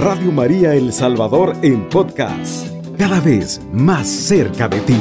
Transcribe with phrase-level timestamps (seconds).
[0.00, 2.66] Radio María El Salvador en podcast,
[2.96, 4.96] cada vez más cerca de ti.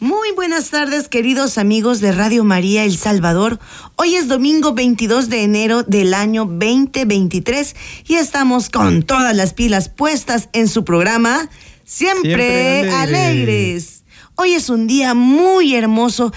[0.00, 3.60] Muy buenas tardes queridos amigos de Radio María El Salvador.
[3.96, 7.76] Hoy es domingo 22 de enero del año 2023
[8.08, 11.50] y estamos con todas las pilas puestas en su programa
[11.84, 12.94] Siempre, Siempre alegres.
[12.94, 14.04] alegres.
[14.36, 16.32] Hoy es un día muy hermoso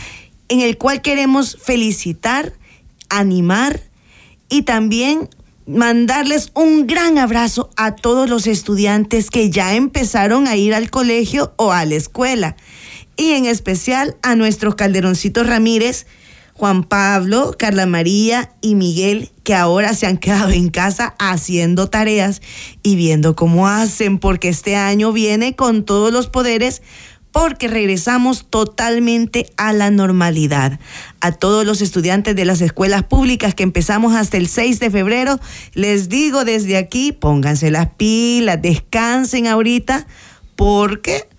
[0.50, 2.59] en el cual queremos felicitar,
[3.10, 3.82] animar
[4.50, 5.30] y también
[5.66, 11.54] mandarles un gran abrazo a todos los estudiantes que ya empezaron a ir al colegio
[11.58, 12.56] o a la escuela.
[13.16, 16.08] Y en especial a nuestros Calderoncitos Ramírez,
[16.54, 22.42] Juan Pablo, Carla María y Miguel, que ahora se han quedado en casa haciendo tareas
[22.84, 26.82] y viendo cómo hacen, porque este año viene con todos los poderes
[27.32, 30.80] porque regresamos totalmente a la normalidad.
[31.22, 35.40] A todos los estudiantes de las escuelas públicas que empezamos hasta el 6 de febrero,
[35.74, 40.08] les digo desde aquí, pónganse las pilas, descansen ahorita,
[40.56, 41.30] porque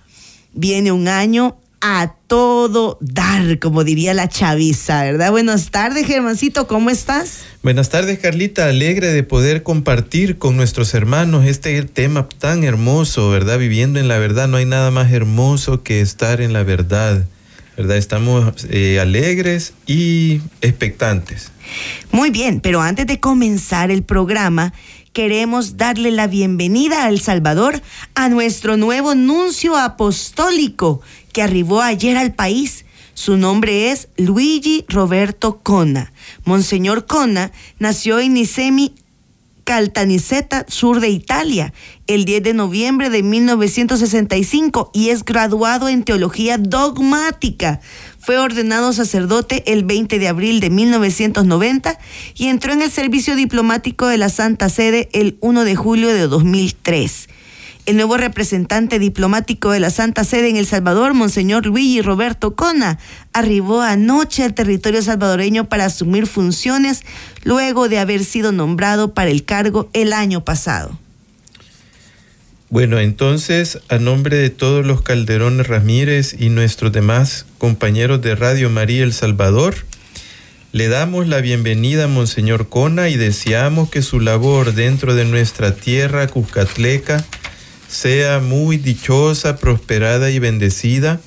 [0.53, 5.33] viene un año a todo dar, como diría la chaviza, ¿verdad?
[5.33, 7.41] Buenas tardes, Germancito, ¿cómo estás?
[7.65, 8.69] Buenas tardes, Carlita.
[8.69, 13.59] Alegre de poder compartir con nuestros hermanos este tema tan hermoso, ¿verdad?
[13.59, 14.47] Viviendo en la verdad.
[14.47, 17.27] No hay nada más hermoso que estar en la verdad,
[17.77, 17.97] ¿verdad?
[17.97, 21.51] Estamos eh, alegres y expectantes.
[22.13, 24.73] Muy bien, pero antes de comenzar el programa,
[25.13, 27.83] queremos darle la bienvenida a El Salvador
[28.15, 31.01] a nuestro nuevo nuncio apostólico
[31.33, 32.85] que arribó ayer al país.
[33.15, 36.13] Su nombre es Luigi Roberto Cona.
[36.45, 38.95] Monseñor Cona nació en Nicemi,
[39.65, 41.73] Caltanissetta, sur de Italia,
[42.07, 47.81] el 10 de noviembre de 1965 y es graduado en teología dogmática.
[48.19, 51.99] Fue ordenado sacerdote el 20 de abril de 1990
[52.35, 56.27] y entró en el servicio diplomático de la Santa Sede el 1 de julio de
[56.27, 57.29] 2003.
[57.91, 63.01] El nuevo representante diplomático de la Santa Sede en El Salvador, Monseñor Luigi Roberto Cona,
[63.33, 67.03] arribó anoche al territorio salvadoreño para asumir funciones
[67.43, 70.97] luego de haber sido nombrado para el cargo el año pasado.
[72.69, 78.71] Bueno, entonces, a nombre de todos los Calderones Ramírez y nuestros demás compañeros de Radio
[78.71, 79.75] María El Salvador,
[80.71, 85.75] le damos la bienvenida a Monseñor Cona y deseamos que su labor dentro de nuestra
[85.75, 87.25] tierra cuscatleca
[87.91, 91.21] sea muy dichosa, prosperada y bendecida.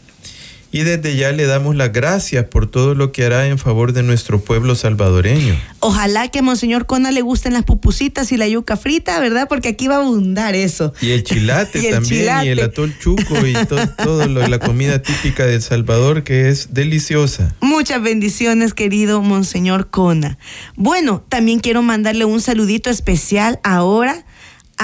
[0.71, 4.01] Y desde ya le damos las gracias por todo lo que hará en favor de
[4.01, 5.55] nuestro pueblo salvadoreño.
[5.81, 9.45] Ojalá que a Monseñor Cona le gusten las pupusitas y la yuca frita, ¿verdad?
[9.47, 10.91] Porque aquí va a abundar eso.
[10.99, 12.45] Y el chilate Y el también, chilate.
[12.47, 16.49] y el atol chuco y to- todo lo, la comida típica de El Salvador que
[16.49, 17.53] es deliciosa.
[17.61, 20.39] Muchas bendiciones, querido Monseñor Cona.
[20.75, 24.25] Bueno, también quiero mandarle un saludito especial ahora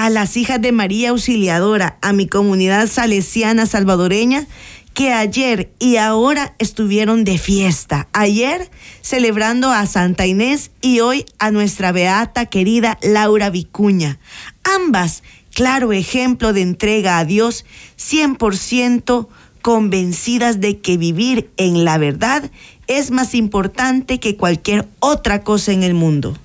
[0.00, 4.46] a las hijas de María Auxiliadora, a mi comunidad salesiana salvadoreña,
[4.94, 8.08] que ayer y ahora estuvieron de fiesta.
[8.14, 8.70] Ayer
[9.02, 14.18] celebrando a Santa Inés y hoy a nuestra beata querida Laura Vicuña.
[14.64, 15.22] Ambas,
[15.52, 17.66] claro ejemplo de entrega a Dios,
[17.98, 19.28] 100%
[19.60, 22.50] convencidas de que vivir en la verdad
[22.86, 26.38] es más importante que cualquier otra cosa en el mundo.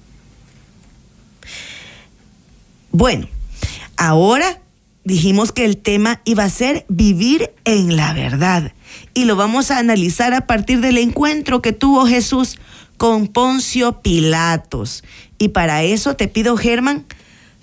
[2.92, 3.30] Bueno,
[3.98, 4.62] ahora
[5.04, 8.74] dijimos que el tema iba a ser vivir en la verdad
[9.14, 12.58] y lo vamos a analizar a partir del encuentro que tuvo Jesús
[12.98, 15.04] con Poncio Pilatos.
[15.38, 17.06] Y para eso te pido, Germán,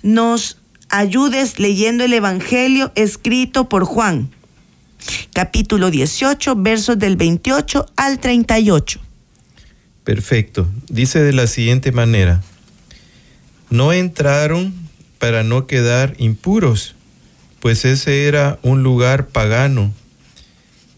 [0.01, 0.57] nos
[0.89, 4.29] ayudes leyendo el Evangelio escrito por Juan,
[5.33, 8.99] capítulo 18, versos del 28 al 38.
[10.03, 10.67] Perfecto.
[10.87, 12.41] Dice de la siguiente manera,
[13.69, 14.82] no entraron
[15.23, 16.95] para no quedar impuros,
[17.61, 19.93] pues ese era un lugar pagano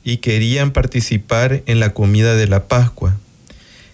[0.03, 3.19] y querían participar en la comida de la Pascua.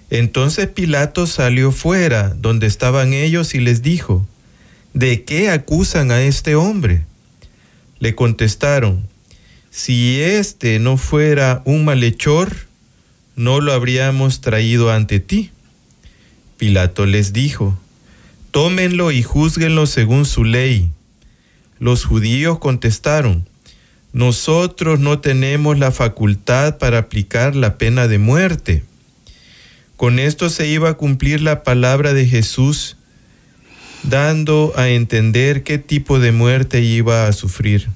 [0.10, 4.25] Entonces Pilato salió fuera donde estaban ellos y les dijo,
[4.94, 7.04] ¿de qué acusan a este hombre?
[8.00, 9.06] Le contestaron,
[9.69, 12.56] si este no fuera un malhechor,
[13.36, 15.51] no lo habríamos traído ante ti.
[16.56, 17.77] Pilato les dijo,
[18.51, 20.92] tómenlo y júzguenlo según su ley.
[21.80, 23.48] Los judíos contestaron,
[24.13, 28.83] nosotros no tenemos la facultad para aplicar la pena de muerte.
[29.95, 32.98] Con esto se iba a cumplir la palabra de Jesús,
[34.03, 37.88] dando a entender qué tipo de muerte iba a sufrir.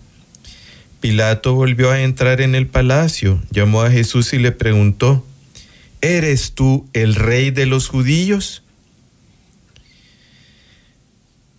[1.01, 5.25] Pilato volvió a entrar en el palacio, llamó a Jesús y le preguntó,
[6.01, 8.63] ¿eres tú el rey de los judíos?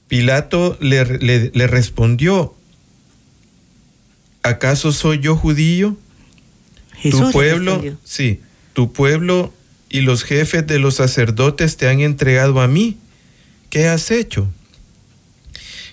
[0.08, 2.54] Pilato le, le- le respondió,
[4.42, 5.96] ¿acaso soy yo judío?
[6.96, 8.40] Jesús tu pueblo, sí,
[8.72, 9.52] tu pueblo
[9.88, 12.96] y los jefes de los sacerdotes te han entregado a mí.
[13.70, 14.48] ¿Qué has hecho?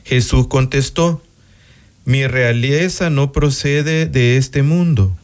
[0.05, 1.23] Jesús contestó,
[2.05, 5.15] mi realeza no procede de este mundo.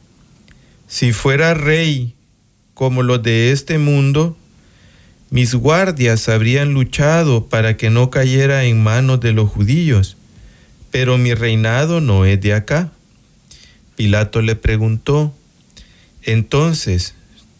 [0.87, 2.15] Si fuera rey
[2.73, 4.37] como los de este mundo,
[5.31, 10.17] mis guardias habrían luchado para que no cayera en manos de los judíos,
[10.89, 12.91] pero mi reinado no es de acá.
[13.95, 15.33] Pilato le preguntó,
[16.23, 17.13] entonces,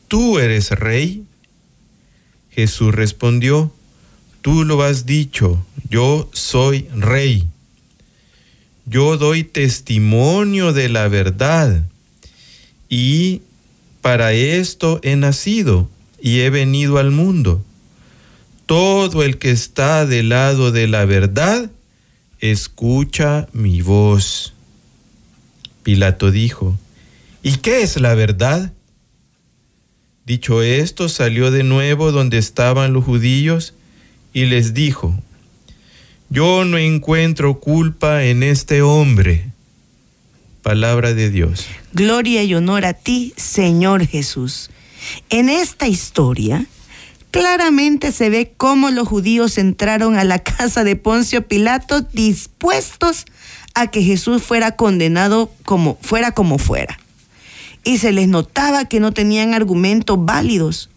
[0.08, 1.24] ¿tú eres rey?
[2.50, 3.72] Jesús respondió,
[4.42, 7.48] tú lo has dicho, yo soy rey.
[8.86, 11.84] Yo doy testimonio de la verdad
[12.90, 13.44] y
[14.02, 15.88] para esto he nacido
[16.22, 17.64] y he venido al mundo.
[18.66, 21.72] Todo el que está del lado de la verdad,
[22.40, 24.54] escucha mi voz.
[25.84, 26.78] Pilato dijo,
[27.42, 28.74] ¿y qué es la verdad?
[30.26, 33.74] Dicho esto, salió de nuevo donde estaban los judíos
[34.34, 35.20] y les dijo,
[36.30, 39.48] yo no encuentro culpa en este hombre.
[40.62, 41.66] Palabra de Dios.
[41.94, 44.70] Gloria y honor a ti, Señor Jesús.
[45.30, 46.66] En esta historia,
[47.32, 53.26] claramente se ve cómo los judíos entraron a la casa de Poncio Pilato dispuestos
[53.74, 57.00] a que Jesús fuera condenado como fuera como fuera.
[57.84, 60.90] Y se les notaba que no tenían argumentos válidos,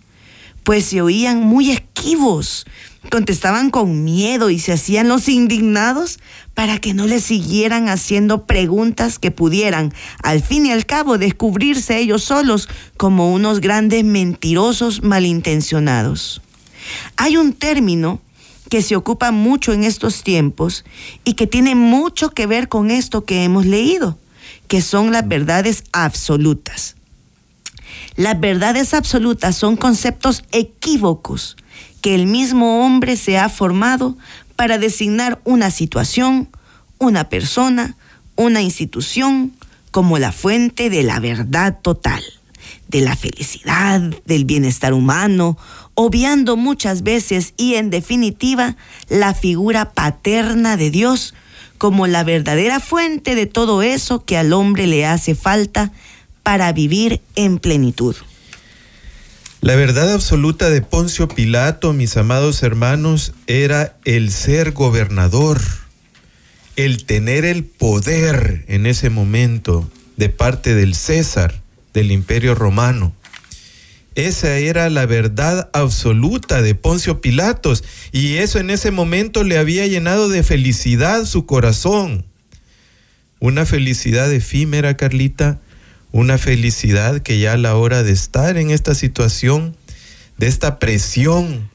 [0.65, 2.67] pues se oían muy esquivos,
[3.11, 6.19] contestaban con miedo y se hacían los indignados
[6.55, 11.99] para que no les siguieran haciendo preguntas que pudieran, al fin y al cabo, descubrirse
[11.99, 16.43] ellos solos como unos grandes mentirosos malintencionados.
[17.17, 18.21] Hay un término
[18.71, 20.85] que se ocupa mucho en estos tiempos
[21.25, 24.19] y que tiene mucho que ver con esto que hemos leído,
[24.69, 26.97] que son las verdades absolutas.
[28.17, 31.57] Las verdades absolutas son conceptos equívocos
[32.03, 34.19] que el mismo hombre se ha formado
[34.57, 36.49] para designar una situación,
[36.99, 37.97] una persona,
[38.37, 39.53] una institución
[39.91, 42.23] como la fuente de la verdad total,
[42.89, 45.57] de la felicidad, del bienestar humano,
[45.95, 48.77] obviando muchas veces y en definitiva
[49.09, 51.35] la figura paterna de Dios
[51.79, 55.93] como la verdadera fuente de todo eso que al hombre le hace falta
[56.43, 58.17] para vivir en plenitud.
[59.63, 65.61] La verdad absoluta de Poncio Pilato, mis amados hermanos, era el ser gobernador,
[66.75, 71.63] el tener el poder en ese momento de parte del César,
[71.95, 73.15] del imperio romano.
[74.17, 79.87] Esa era la verdad absoluta de Poncio Pilatos y eso en ese momento le había
[79.87, 82.27] llenado de felicidad su corazón.
[83.39, 85.61] Una felicidad efímera, Carlita,
[86.13, 89.77] una felicidad que ya a la hora de estar en esta situación,
[90.37, 91.71] de esta presión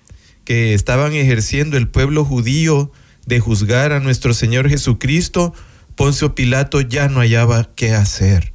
[0.45, 2.91] que estaban ejerciendo el pueblo judío
[3.25, 5.53] de juzgar a nuestro Señor Jesucristo,
[5.95, 8.53] Poncio Pilato ya no hallaba qué hacer.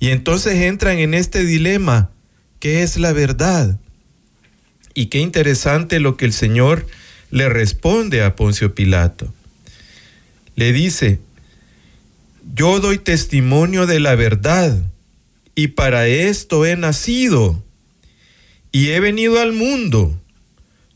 [0.00, 2.10] Y entonces entran en este dilema,
[2.58, 3.78] ¿qué es la verdad?
[4.94, 6.86] Y qué interesante lo que el Señor
[7.30, 9.32] le responde a Poncio Pilato.
[10.56, 11.20] Le dice,
[12.54, 14.82] yo doy testimonio de la verdad
[15.54, 17.62] y para esto he nacido
[18.72, 20.18] y he venido al mundo.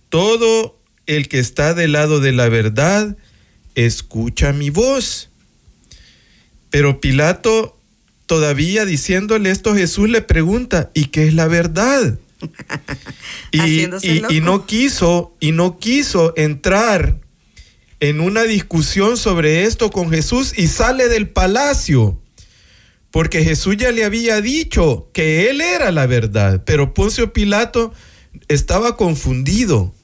[0.09, 3.17] Todo el que está del lado de la verdad
[3.75, 5.31] escucha mi voz.
[6.71, 7.79] Pero Pilato,
[8.27, 12.19] todavía diciéndole esto, Jesús le pregunta, ¿y qué es la verdad?
[13.53, 13.87] y,
[14.41, 17.19] no quiso, y no quiso entrar
[18.01, 22.21] en una discusión sobre esto con Jesús y sale del palacio.
[23.11, 27.93] Porque Jesús ya le había dicho que él era la verdad, pero Poncio Pilato
[28.49, 29.95] estaba confundido.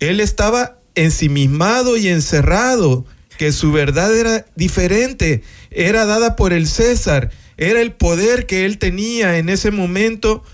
[0.00, 3.06] Él estaba ensimismado y encerrado,
[3.38, 8.78] que su verdad era diferente, era dada por el César, era el poder que él
[8.78, 10.44] tenía en ese momento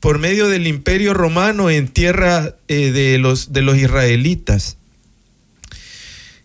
[0.00, 4.76] por medio del imperio romano en tierra eh, de, los, de los israelitas.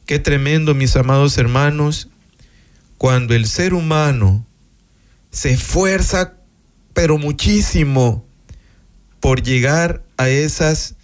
[0.06, 2.10] Qué tremendo, mis amados hermanos,
[2.98, 4.47] cuando el ser humano
[5.32, 6.36] se esfuerza,
[6.94, 8.26] pero muchísimo,
[9.20, 10.96] por llegar a esas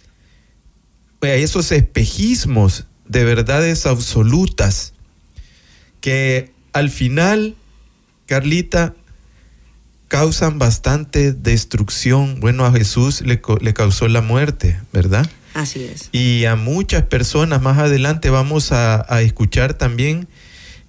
[1.22, 4.92] a esos espejismos de verdades absolutas
[6.00, 7.56] que al final,
[8.26, 8.94] Carlita,
[10.08, 12.40] causan bastante destrucción.
[12.40, 15.28] Bueno, a Jesús le, le causó la muerte, ¿verdad?
[15.54, 16.10] Así es.
[16.12, 20.28] Y a muchas personas más adelante vamos a, a escuchar también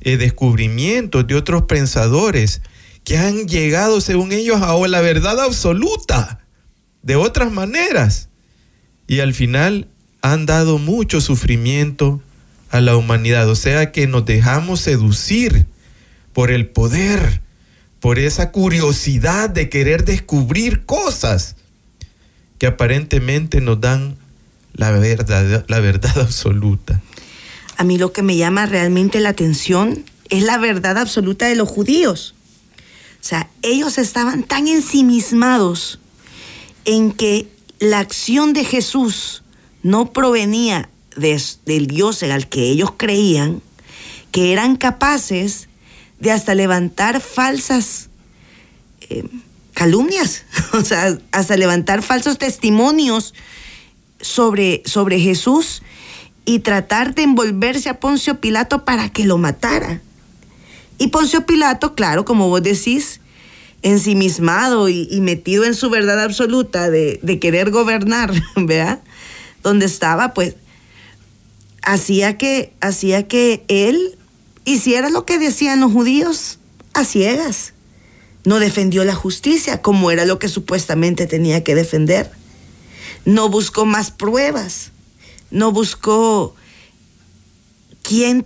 [0.01, 2.61] eh, descubrimientos de otros pensadores
[3.05, 6.41] que han llegado, según ellos, a la verdad absoluta
[7.03, 8.29] de otras maneras.
[9.07, 9.87] Y al final
[10.21, 12.19] han dado mucho sufrimiento
[12.71, 13.47] a la humanidad.
[13.47, 15.67] O sea que nos dejamos seducir
[16.33, 17.41] por el poder,
[17.99, 21.55] por esa curiosidad de querer descubrir cosas
[22.57, 24.17] que aparentemente nos dan
[24.73, 27.01] la verdad, la verdad absoluta.
[27.77, 31.69] A mí lo que me llama realmente la atención es la verdad absoluta de los
[31.69, 32.33] judíos.
[33.25, 35.99] O sea, ellos estaban tan ensimismados
[36.85, 37.47] en que
[37.79, 39.41] la acción de Jesús
[39.81, 43.63] no provenía del Dios en el que ellos creían,
[44.31, 45.69] que eran capaces
[46.19, 48.09] de hasta levantar falsas
[49.09, 49.23] eh,
[49.73, 53.33] calumnias, o sea, hasta levantar falsos testimonios
[54.21, 55.81] sobre, sobre Jesús
[56.45, 59.99] y tratar de envolverse a Poncio Pilato para que lo matara.
[60.97, 63.21] Y Poncio Pilato, claro, como vos decís,
[63.81, 69.01] ensimismado y, y metido en su verdad absoluta de, de querer gobernar, ¿vea?
[69.63, 70.55] Donde estaba, pues,
[71.81, 74.17] hacía que, hacía que él
[74.63, 76.59] hiciera lo que decían los judíos
[76.93, 77.73] a ciegas.
[78.43, 82.31] No defendió la justicia como era lo que supuestamente tenía que defender.
[83.25, 84.91] No buscó más pruebas
[85.51, 86.55] no buscó
[88.01, 88.45] quien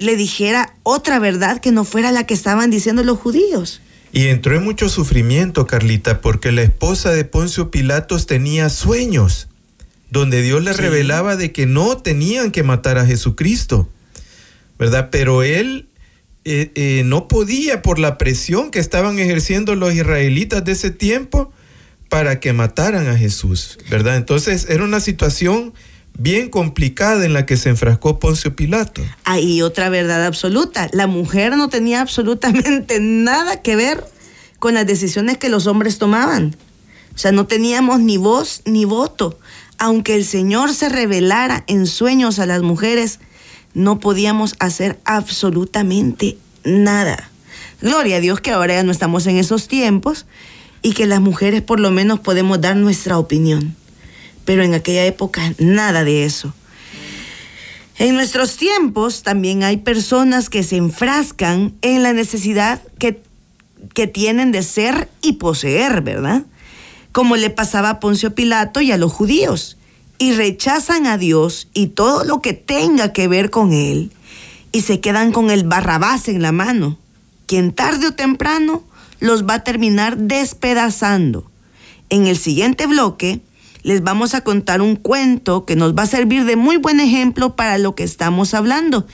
[0.00, 3.80] le dijera otra verdad que no fuera la que estaban diciendo los judíos.
[4.12, 9.46] Y entró en mucho sufrimiento, Carlita, porque la esposa de Poncio Pilatos tenía sueños,
[10.10, 13.88] donde Dios le revelaba de que no tenían que matar a Jesucristo,
[14.78, 15.10] ¿verdad?
[15.12, 15.86] Pero él
[16.44, 21.52] eh, eh, no podía por la presión que estaban ejerciendo los israelitas de ese tiempo
[22.08, 24.16] para que mataran a Jesús, ¿verdad?
[24.16, 25.74] Entonces era una situación
[26.18, 29.02] bien complicada en la que se enfrascó Poncio Pilato.
[29.24, 30.88] Hay otra verdad absoluta.
[30.92, 34.04] La mujer no tenía absolutamente nada que ver
[34.58, 36.56] con las decisiones que los hombres tomaban.
[37.14, 39.38] O sea, no teníamos ni voz ni voto.
[39.78, 43.18] Aunque el Señor se revelara en sueños a las mujeres,
[43.72, 47.30] no podíamos hacer absolutamente nada.
[47.80, 50.26] Gloria a Dios que ahora ya no estamos en esos tiempos
[50.82, 53.74] y que las mujeres por lo menos podemos dar nuestra opinión
[54.50, 56.52] pero en aquella época nada de eso.
[58.00, 63.22] En nuestros tiempos también hay personas que se enfrascan en la necesidad que,
[63.94, 66.42] que tienen de ser y poseer, ¿verdad?
[67.12, 69.76] Como le pasaba a Poncio Pilato y a los judíos,
[70.18, 74.10] y rechazan a Dios y todo lo que tenga que ver con él,
[74.72, 76.98] y se quedan con el barrabás en la mano,
[77.46, 78.82] quien tarde o temprano
[79.20, 81.48] los va a terminar despedazando.
[82.08, 83.42] En el siguiente bloque
[83.82, 87.56] les vamos a contar un cuento que nos va a servir de muy buen ejemplo
[87.56, 89.06] para lo que estamos hablando.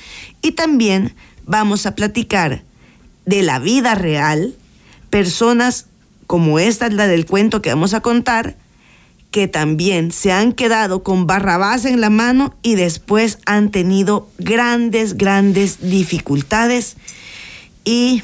[0.43, 2.63] Y también vamos a platicar
[3.25, 4.55] de la vida real,
[5.11, 5.87] personas
[6.27, 8.57] como esta, la del cuento que vamos a contar,
[9.31, 15.17] que también se han quedado con barrabás en la mano y después han tenido grandes,
[15.17, 16.97] grandes dificultades
[17.85, 18.23] y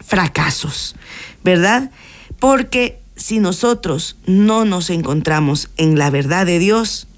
[0.00, 0.96] fracasos,
[1.44, 1.90] ¿verdad?
[2.38, 7.08] Porque si nosotros no nos encontramos en la verdad de Dios,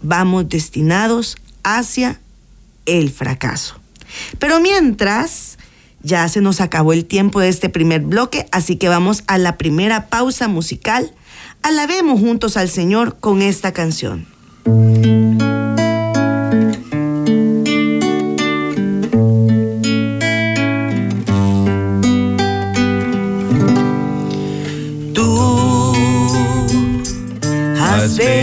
[0.00, 2.20] vamos destinados hacia
[2.86, 3.80] el fracaso.
[4.38, 5.58] Pero mientras,
[6.02, 9.58] ya se nos acabó el tiempo de este primer bloque, así que vamos a la
[9.58, 11.12] primera pausa musical.
[11.62, 14.26] Alabemos juntos al Señor con esta canción.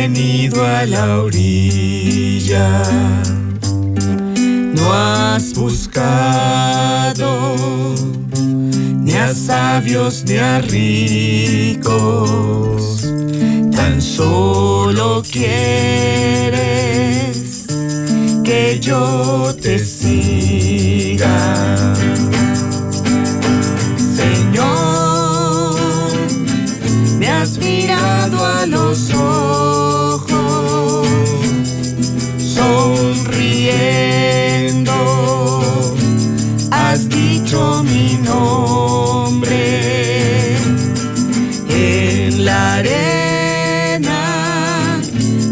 [0.07, 2.83] Venido a la orilla,
[4.75, 7.29] no has buscado
[9.05, 11.93] ni a sabios ni a ricos,
[13.71, 16.63] tan solo quieres
[18.43, 19.79] que yo te
[37.83, 39.61] mi nombre
[41.69, 44.21] en la arena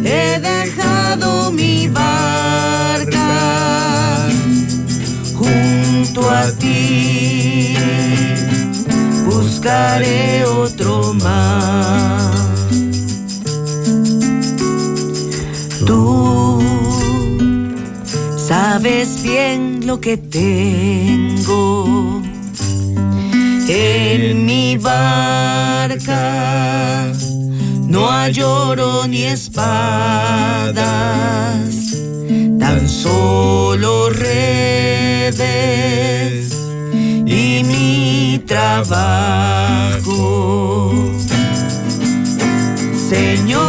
[0.04, 3.30] he dejado mi barca
[5.36, 7.76] junto a ti
[9.26, 12.32] buscaré otro más.
[15.86, 16.60] Tú
[18.38, 21.01] sabes bien lo que tengo
[27.88, 30.74] No hay oro ni espadas,
[32.58, 35.38] tan solo redes
[37.26, 39.52] y mi trabajo.
[43.10, 43.62] Señor,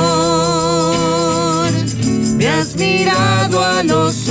[2.37, 4.22] me has mirado a los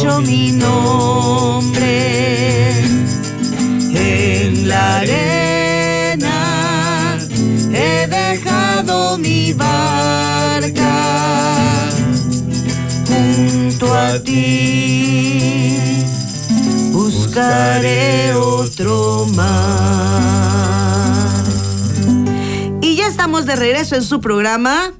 [0.00, 1.90] dicho mi nombre
[3.94, 7.18] en la arena.
[7.72, 10.90] He dejado mi barca
[13.06, 15.76] junto a ti.
[16.92, 19.50] Buscaré otro mar.
[22.80, 24.92] Y ya estamos de regreso en su programa.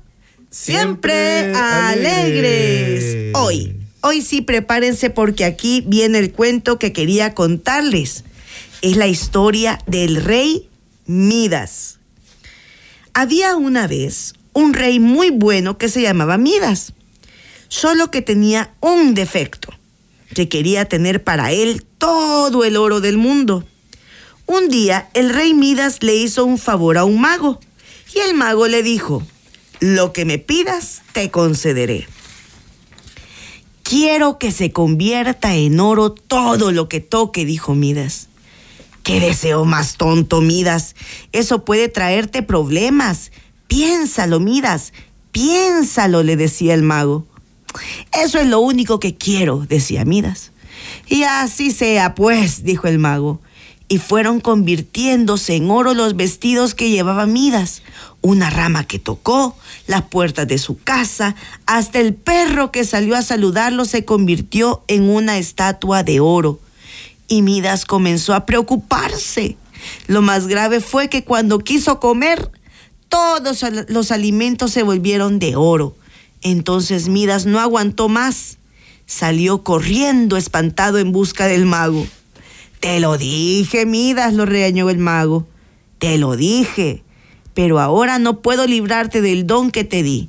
[0.50, 3.14] Siempre, Siempre alegres.
[3.14, 3.32] alegres.
[3.34, 8.24] Hoy, hoy sí prepárense porque aquí viene el cuento que quería contarles.
[8.82, 10.68] Es la historia del rey
[11.06, 11.98] Midas.
[13.12, 16.92] Había una vez un rey muy bueno que se llamaba Midas,
[17.68, 19.72] solo que tenía un defecto,
[20.34, 23.66] que quería tener para él todo el oro del mundo.
[24.46, 27.60] Un día el rey Midas le hizo un favor a un mago
[28.14, 29.24] y el mago le dijo,
[29.80, 32.06] lo que me pidas te concederé.
[33.90, 38.28] Quiero que se convierta en oro todo lo que toque, dijo Midas.
[39.02, 40.94] ¿Qué deseo más tonto, Midas?
[41.32, 43.32] Eso puede traerte problemas.
[43.66, 44.92] Piénsalo, Midas.
[45.32, 47.26] Piénsalo, le decía el mago.
[48.12, 50.52] Eso es lo único que quiero, decía Midas.
[51.08, 53.40] Y así sea, pues, dijo el mago.
[53.88, 57.82] Y fueron convirtiéndose en oro los vestidos que llevaba Midas,
[58.22, 59.56] una rama que tocó,
[59.86, 61.34] las puertas de su casa,
[61.66, 66.60] hasta el perro que salió a saludarlo se convirtió en una estatua de oro.
[67.28, 69.56] Y Midas comenzó a preocuparse.
[70.06, 72.50] Lo más grave fue que cuando quiso comer,
[73.08, 75.96] todos los alimentos se volvieron de oro.
[76.42, 78.58] Entonces Midas no aguantó más.
[79.06, 82.06] Salió corriendo espantado en busca del mago.
[82.80, 85.46] Te lo dije, Midas, lo regañó el mago.
[85.98, 87.02] Te lo dije,
[87.54, 90.28] pero ahora no puedo librarte del don que te di.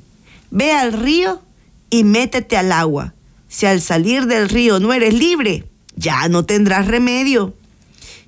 [0.50, 1.42] Ve al río
[1.90, 3.14] y métete al agua.
[3.48, 7.54] Si al salir del río no eres libre, ya no tendrás remedio.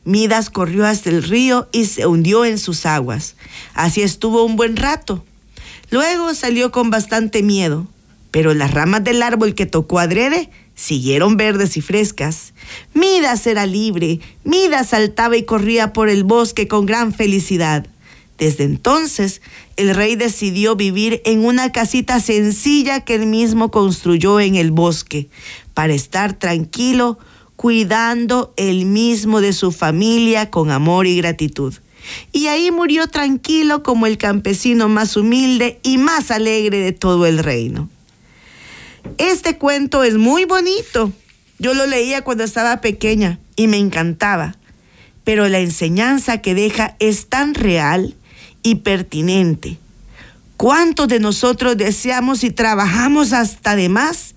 [0.04, 3.36] Midas corrió hasta el río y se hundió en sus aguas.
[3.72, 5.24] Así estuvo un buen rato.
[5.90, 7.86] Luego salió con bastante miedo,
[8.30, 12.52] pero las ramas del árbol que tocó adrede siguieron verdes y frescas.
[12.92, 17.86] Midas era libre, Midas saltaba y corría por el bosque con gran felicidad.
[18.38, 19.42] Desde entonces,
[19.76, 25.28] el rey decidió vivir en una casita sencilla que él mismo construyó en el bosque,
[25.72, 27.18] para estar tranquilo,
[27.56, 31.74] cuidando él mismo de su familia con amor y gratitud.
[32.32, 37.38] Y ahí murió tranquilo como el campesino más humilde y más alegre de todo el
[37.38, 37.88] reino.
[39.18, 41.12] Este cuento es muy bonito.
[41.58, 44.56] Yo lo leía cuando estaba pequeña y me encantaba.
[45.22, 48.14] Pero la enseñanza que deja es tan real
[48.64, 49.78] y pertinente.
[50.56, 54.34] ¿Cuántos de nosotros deseamos y trabajamos hasta de más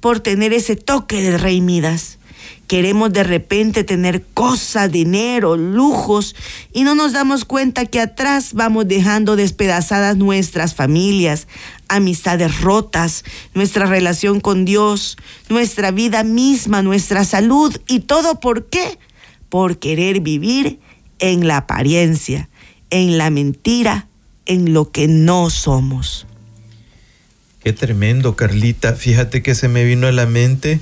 [0.00, 2.18] por tener ese toque del rey Midas?
[2.66, 6.34] Queremos de repente tener cosas, dinero, lujos
[6.72, 11.46] y no nos damos cuenta que atrás vamos dejando despedazadas nuestras familias,
[11.88, 15.16] amistades rotas, nuestra relación con Dios,
[15.48, 18.98] nuestra vida misma, nuestra salud y todo por qué?
[19.48, 20.80] Por querer vivir
[21.20, 22.48] en la apariencia,
[22.90, 24.08] en la mentira,
[24.46, 26.26] en lo que no somos.
[27.62, 28.94] Qué tremendo, Carlita.
[28.94, 30.80] Fíjate que se me vino a la mente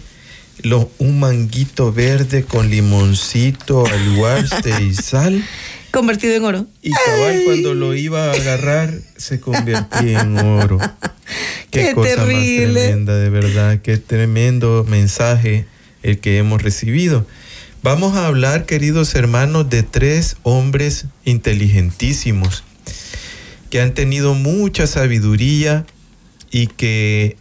[0.62, 5.44] lo, un manguito verde con limoncito, aguaste y sal.
[5.90, 6.66] Convertido en oro.
[6.82, 10.78] Y cabal, cuando lo iba a agarrar, se convertía en oro.
[11.70, 12.66] Qué, Qué cosa terrible.
[12.66, 13.80] más tremenda, de verdad.
[13.80, 15.66] Qué tremendo mensaje
[16.02, 17.26] el que hemos recibido.
[17.84, 22.64] Vamos a hablar, queridos hermanos, de tres hombres inteligentísimos
[23.68, 25.84] que han tenido mucha sabiduría
[26.50, 27.36] y que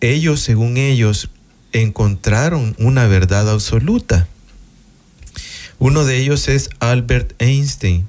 [0.00, 1.30] ellos, según ellos,
[1.72, 4.26] encontraron una verdad absoluta.
[5.78, 8.08] Uno de ellos es Albert Einstein,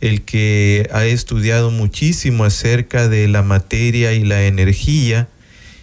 [0.00, 5.26] el que ha estudiado muchísimo acerca de la materia y la energía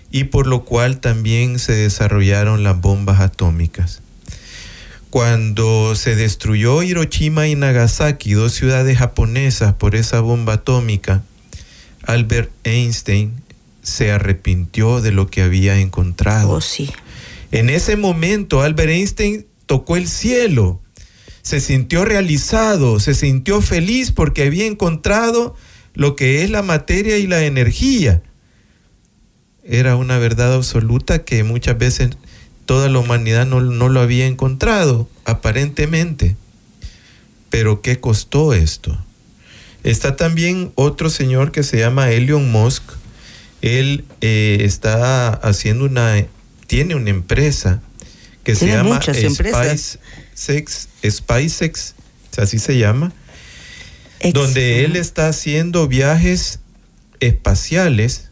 [0.10, 4.02] y por lo cual también se desarrollaron las bombas atómicas.
[5.10, 11.24] Cuando se destruyó Hiroshima y Nagasaki, dos ciudades japonesas, por esa bomba atómica,
[12.04, 13.34] Albert Einstein
[13.82, 16.50] se arrepintió de lo que había encontrado.
[16.50, 16.92] Oh, sí.
[17.52, 20.82] En ese momento, Albert Einstein tocó el cielo,
[21.42, 25.56] se sintió realizado, se sintió feliz porque había encontrado
[25.94, 28.22] lo que es la materia y la energía.
[29.64, 32.10] Era una verdad absoluta que muchas veces
[32.68, 36.36] toda la humanidad no, no lo había encontrado, aparentemente.
[37.50, 38.96] Pero ¿qué costó esto?
[39.84, 42.84] Está también otro señor que se llama Elon Musk.
[43.62, 46.24] Él eh, está haciendo una,
[46.68, 47.82] tiene una empresa
[48.44, 49.00] que se llama.
[50.36, 51.96] SpaceX, SpaceX,
[52.38, 53.14] así se llama,
[54.20, 56.60] Ex- donde él está haciendo viajes
[57.20, 58.30] espaciales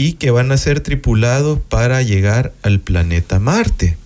[0.00, 3.98] y que van a ser tripulados para llegar al planeta Marte.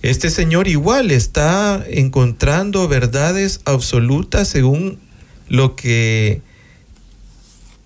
[0.00, 5.00] Este señor igual está encontrando verdades absolutas según
[5.48, 6.40] lo que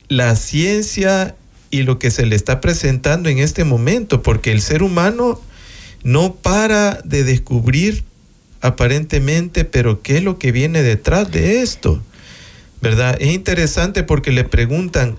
[0.09, 1.35] la ciencia
[1.71, 5.41] y lo que se le está presentando en este momento, porque el ser humano
[6.05, 8.05] no para de descubrir
[8.61, 12.03] aparentemente, pero ¿qué es lo que viene detrás de esto?
[12.83, 13.17] ¿Verdad?
[13.21, 15.17] Es interesante porque le preguntan,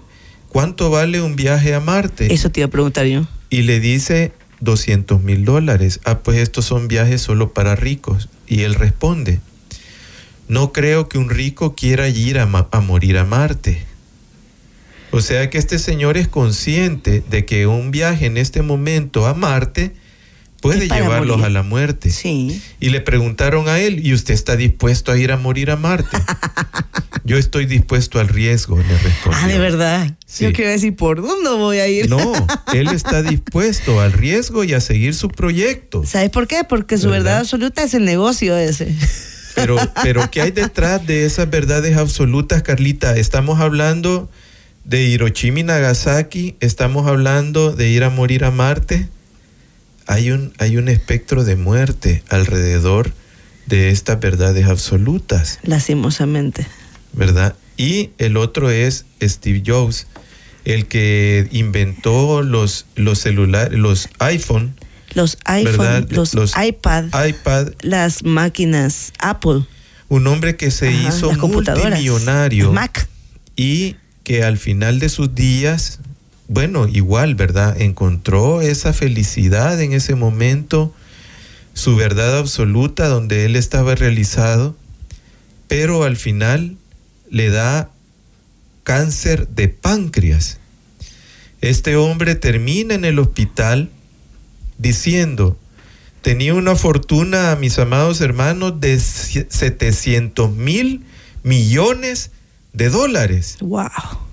[0.57, 2.33] ¿cuánto vale un viaje a Marte?
[2.33, 3.27] Eso te iba a preguntar yo.
[3.51, 5.99] y le dice 200 mil dólares.
[6.03, 8.27] Ah, pues estos son viajes solo para ricos.
[8.47, 9.39] Y él responde,
[10.47, 13.85] no creo que un rico quiera ir a, a morir a Marte.
[15.11, 19.35] O sea que este señor es consciente de que un viaje en este momento a
[19.35, 19.93] Marte
[20.61, 21.45] puede llevarlos morir.
[21.45, 22.09] a la muerte.
[22.09, 22.61] Sí.
[22.79, 26.17] Y le preguntaron a él, ¿y usted está dispuesto a ir a morir a Marte?
[27.23, 29.41] Yo estoy dispuesto al riesgo, le respondió.
[29.43, 30.15] Ah, de verdad.
[30.25, 30.45] Sí.
[30.45, 32.09] Yo quiero decir, ¿por dónde voy a ir?
[32.09, 32.33] No,
[32.73, 36.05] él está dispuesto al riesgo y a seguir su proyecto.
[36.05, 36.63] ¿Sabes por qué?
[36.63, 37.23] Porque su ¿Verdad?
[37.25, 38.95] verdad absoluta es el negocio ese.
[39.55, 43.17] Pero, pero ¿qué hay detrás de esas verdades absolutas, Carlita?
[43.17, 44.29] Estamos hablando
[44.83, 49.07] de Hiroshima y Nagasaki, estamos hablando de ir a morir a Marte.
[50.07, 53.11] Hay un, hay un espectro de muerte alrededor
[53.65, 56.65] de estas verdades absolutas, Lastimosamente.
[57.13, 57.55] ¿verdad?
[57.75, 60.07] Y el otro es Steve Jobs,
[60.65, 64.75] el que inventó los, los celulares, los iPhone,
[65.13, 66.07] Los iPhone, ¿verdad?
[66.09, 69.65] los, Los iPad, iPad, las máquinas Apple,
[70.09, 72.71] un hombre que se ajá, hizo multimillonario.
[72.71, 73.07] Mac.
[73.55, 75.99] y que al final de sus días,
[76.47, 77.79] bueno, igual, ¿verdad?
[77.79, 80.93] Encontró esa felicidad en ese momento,
[81.73, 84.75] su verdad absoluta donde él estaba realizado,
[85.67, 86.77] pero al final
[87.29, 87.89] le da
[88.83, 90.59] cáncer de páncreas.
[91.59, 93.89] Este hombre termina en el hospital
[94.77, 95.57] diciendo,
[96.21, 101.03] tenía una fortuna, mis amados hermanos, de 700 mil
[101.43, 102.31] millones
[102.71, 103.57] de dólares.
[103.59, 104.26] Wow.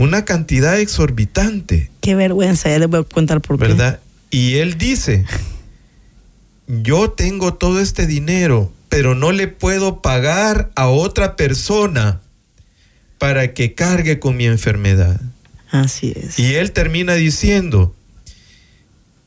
[0.00, 3.66] Una cantidad exorbitante, Qué vergüenza, ya les voy a contar por qué.
[3.66, 4.00] ¿verdad?
[4.30, 5.26] Y él dice,
[6.66, 12.22] yo tengo todo este dinero, pero no le puedo pagar a otra persona
[13.18, 15.20] para que cargue con mi enfermedad.
[15.70, 16.38] Así es.
[16.38, 17.94] Y él termina diciendo,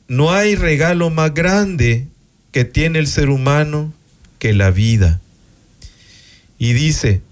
[0.08, 2.08] no hay regalo más grande
[2.50, 3.94] que tiene el ser humano
[4.40, 5.20] que la vida.
[6.58, 7.22] Y dice,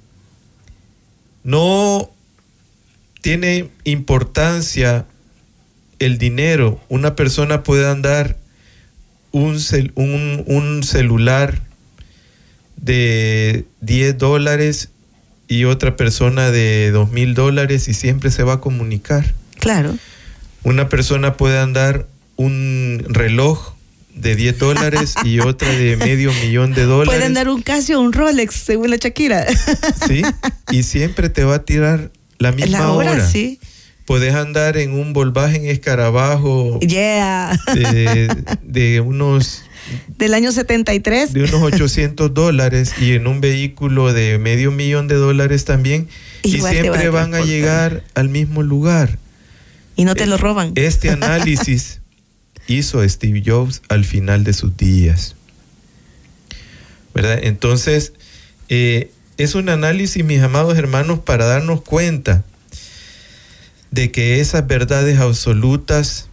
[1.43, 2.13] no
[3.23, 5.07] tiene importancia
[5.99, 6.79] el dinero.
[6.91, 8.37] Una persona puede andar
[9.31, 11.63] un, cel- un- un celular
[12.77, 14.91] de 10 dólares
[15.49, 19.33] y otra persona de 2 mil dólares y siempre se va a comunicar.
[19.59, 19.97] Claro.
[20.65, 22.07] Una persona puede andar
[22.37, 23.75] un reloj
[24.15, 27.15] de 10 dólares y otra de medio millón de dólares.
[27.15, 29.47] Pueden dar un Casio o un Rolex, según la Shakira.
[30.09, 30.23] Sí,
[30.71, 32.11] y siempre te va a tirar
[32.43, 33.29] la misma la hora, hora.
[33.29, 33.59] sí.
[34.05, 37.57] Puedes andar en un Volkswagen escarabajo Yeah.
[37.75, 39.63] de, de unos
[40.19, 41.33] Del año 73.
[41.33, 46.09] de unos 800 dólares y en un vehículo de medio millón de dólares también
[46.43, 47.47] Igual y siempre van a van a transportar.
[47.49, 49.19] llegar al mismo lugar.
[49.97, 50.73] Y no te lo roban.
[50.75, 52.01] Este análisis
[52.67, 55.37] hizo Steve Jobs al final de sus días.
[57.15, 57.39] ¿Verdad?
[57.43, 58.13] Entonces,
[58.69, 62.45] eh, es un análisis, mis amados hermanos, para darnos cuenta
[63.91, 66.29] de que esas verdades absolutas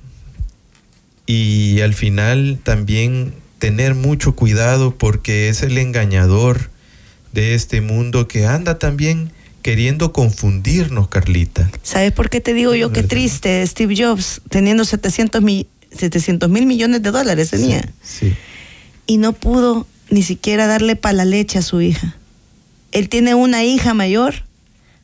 [1.25, 6.69] y al final también tener mucho cuidado porque es el engañador
[7.33, 9.31] de este mundo que anda también
[9.61, 11.69] queriendo confundirnos, Carlita.
[11.83, 16.65] ¿Sabes por qué te digo yo qué triste Steve Jobs teniendo 700 mil 700 mil
[16.65, 17.81] millones de dólares tenía?
[18.01, 18.35] Sí, sí.
[19.05, 22.15] Y no pudo ni siquiera darle para la leche a su hija.
[22.91, 24.43] Él tiene una hija mayor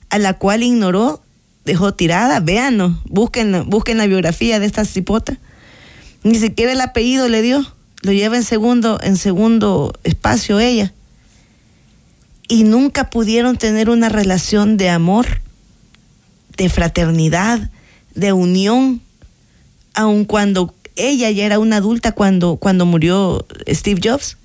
[0.10, 1.22] a la cual ignoró,
[1.66, 2.40] dejó tirada.
[2.40, 5.38] Véanlo, busquen, busquen la biografía de esta cipota.
[6.24, 7.66] Ni siquiera el apellido le dio.
[8.02, 10.94] Lo lleva en segundo, en segundo espacio ella.
[12.48, 15.42] Y nunca pudieron tener una relación de amor,
[16.58, 17.72] de fraternidad,
[18.14, 19.02] de unión,
[19.94, 24.38] aun cuando ella ya era una adulta cuando, cuando murió Steve Jobs.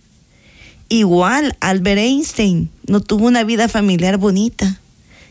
[0.91, 4.81] Igual Albert Einstein no tuvo una vida familiar bonita.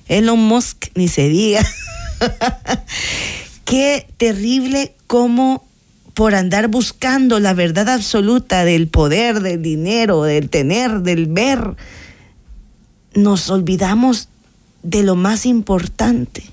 [0.07, 1.63] Elon Musk, ni se diga.
[3.65, 5.67] Qué terrible cómo
[6.13, 11.75] por andar buscando la verdad absoluta del poder, del dinero, del tener, del ver,
[13.13, 14.29] nos olvidamos
[14.81, 16.43] de lo más importante,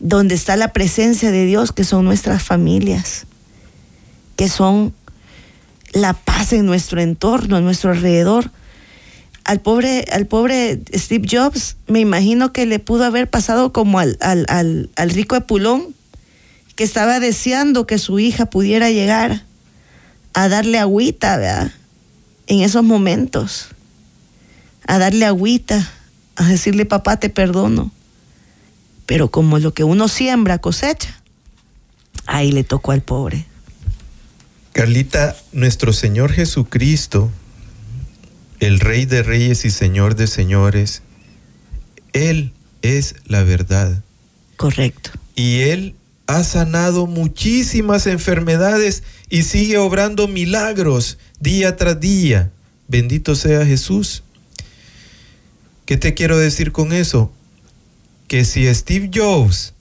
[0.00, 3.26] donde está la presencia de Dios, que son nuestras familias,
[4.34, 4.94] que son
[5.92, 8.50] la paz en nuestro entorno, en nuestro alrededor.
[9.44, 14.18] Al pobre, al pobre Steve Jobs, me imagino que le pudo haber pasado como al,
[14.20, 15.94] al, al, al rico Epulón,
[16.76, 19.42] que estaba deseando que su hija pudiera llegar
[20.34, 21.72] a darle agüita, ¿verdad?
[22.46, 23.68] En esos momentos,
[24.86, 25.90] a darle agüita,
[26.36, 27.90] a decirle, papá, te perdono.
[29.06, 31.20] Pero como lo que uno siembra cosecha,
[32.26, 33.47] ahí le tocó al pobre.
[34.78, 37.32] Carlita, nuestro Señor Jesucristo,
[38.60, 41.02] el Rey de Reyes y Señor de Señores,
[42.12, 44.04] Él es la verdad.
[44.56, 45.10] Correcto.
[45.34, 45.96] Y Él
[46.28, 52.52] ha sanado muchísimas enfermedades y sigue obrando milagros día tras día.
[52.86, 54.22] Bendito sea Jesús.
[55.86, 57.32] ¿Qué te quiero decir con eso?
[58.28, 59.74] Que si Steve Jobs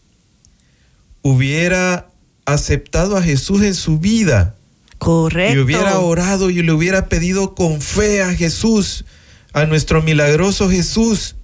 [1.21, 2.09] hubiera
[2.45, 4.56] aceptado a Jesús en su vida,
[4.97, 5.55] Correcto.
[5.55, 9.05] y hubiera orado y le hubiera pedido con fe a Jesús,
[9.53, 11.35] a nuestro milagroso Jesús,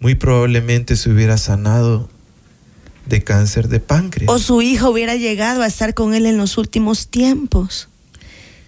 [0.00, 2.08] muy probablemente se hubiera sanado
[3.06, 4.30] de cáncer de páncreas.
[4.30, 7.88] O su hijo hubiera llegado a estar con él en los últimos tiempos.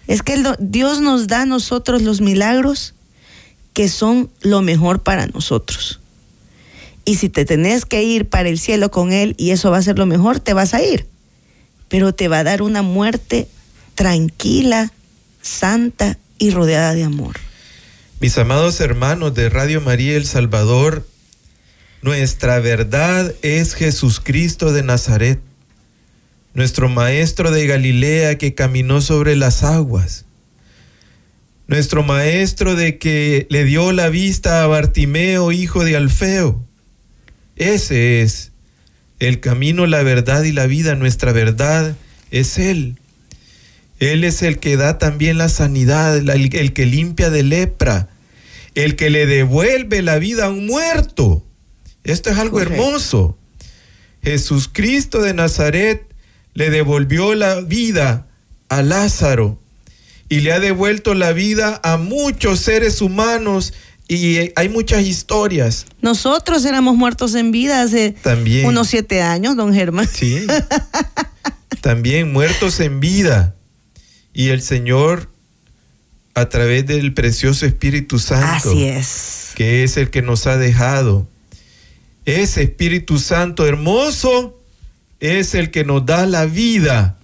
[0.07, 2.95] Es que Dios nos da a nosotros los milagros
[3.73, 5.99] que son lo mejor para nosotros.
[7.05, 9.81] Y si te tenés que ir para el cielo con Él y eso va a
[9.81, 11.07] ser lo mejor, te vas a ir.
[11.87, 13.47] Pero te va a dar una muerte
[13.95, 14.91] tranquila,
[15.41, 17.37] santa y rodeada de amor.
[18.19, 21.07] Mis amados hermanos de Radio María El Salvador,
[22.01, 25.39] nuestra verdad es Jesucristo de Nazaret,
[26.53, 30.25] nuestro maestro de Galilea que caminó sobre las aguas,
[31.67, 36.63] nuestro maestro de que le dio la vista a Bartimeo, hijo de Alfeo.
[37.55, 38.51] Ese es
[39.19, 40.95] el camino, la verdad y la vida.
[40.95, 41.95] Nuestra verdad
[42.31, 42.97] es Él.
[44.01, 48.09] Él es el que da también la sanidad, el, el que limpia de lepra,
[48.73, 51.45] el que le devuelve la vida a un muerto.
[52.03, 52.83] Esto es algo Correcto.
[52.83, 53.37] hermoso.
[54.23, 56.03] Jesucristo de Nazaret
[56.55, 58.27] le devolvió la vida
[58.69, 59.59] a Lázaro
[60.29, 63.73] y le ha devuelto la vida a muchos seres humanos
[64.07, 68.65] y hay muchas historias Nosotros éramos muertos en vida hace también.
[68.65, 70.07] unos siete años, don Germán.
[70.11, 70.45] Sí.
[71.81, 73.55] También muertos en vida.
[74.33, 75.29] Y el Señor,
[76.33, 79.51] a través del precioso Espíritu Santo, Así es.
[79.55, 81.27] que es el que nos ha dejado,
[82.25, 84.59] ese Espíritu Santo hermoso
[85.19, 87.17] es el que nos da la vida.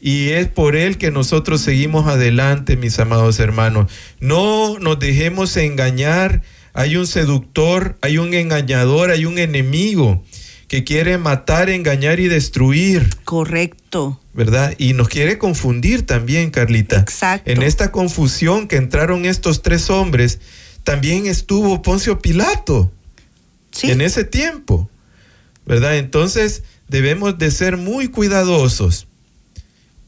[0.00, 3.92] Y es por él que nosotros seguimos adelante, mis amados hermanos.
[4.18, 6.42] No nos dejemos engañar.
[6.72, 10.24] Hay un seductor, hay un engañador, hay un enemigo
[10.70, 14.20] que quiere matar, engañar y destruir, Correcto.
[14.34, 14.72] ¿verdad?
[14.78, 17.00] Y nos quiere confundir también, Carlita.
[17.00, 17.50] Exacto.
[17.50, 20.38] En esta confusión que entraron estos tres hombres,
[20.84, 22.92] también estuvo Poncio Pilato
[23.72, 23.90] Sí.
[23.90, 24.88] en ese tiempo,
[25.66, 25.96] ¿verdad?
[25.96, 29.08] Entonces debemos de ser muy cuidadosos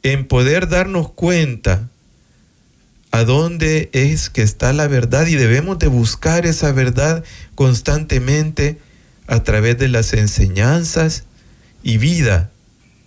[0.05, 1.88] en poder darnos cuenta
[3.11, 7.25] a dónde es que está la verdad y debemos de buscar esa verdad
[7.57, 8.79] constantemente
[9.32, 11.24] a través de las enseñanzas
[11.82, 12.50] y vida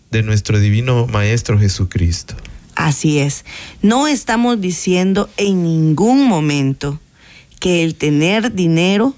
[0.09, 2.33] de nuestro divino Maestro Jesucristo.
[2.73, 3.45] Así es.
[3.83, 6.99] No estamos diciendo en ningún momento
[7.59, 9.13] que el tener dinero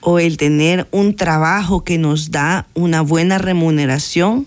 [0.00, 4.46] o el tener un trabajo que nos da una buena remuneración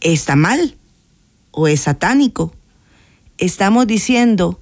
[0.00, 0.76] está mal
[1.50, 2.54] o es satánico.
[3.38, 4.60] Estamos diciendo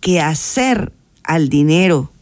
[0.00, 0.92] que hacer
[1.24, 2.12] al dinero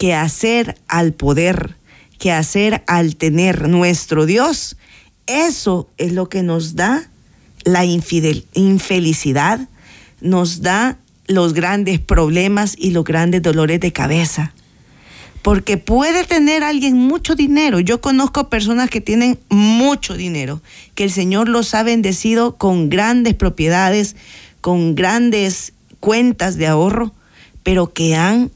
[0.00, 1.76] que hacer al poder,
[2.20, 4.76] que hacer al tener nuestro Dios,
[5.26, 7.10] eso es lo que nos da
[7.64, 9.68] la infelicidad,
[10.20, 14.52] nos da los grandes problemas y los grandes dolores de cabeza.
[15.42, 17.80] Porque puede tener alguien mucho dinero.
[17.80, 20.60] Yo conozco personas que tienen mucho dinero,
[20.94, 24.14] que el Señor los ha bendecido con grandes propiedades,
[24.60, 27.14] con grandes cuentas de ahorro,
[27.62, 28.50] pero que han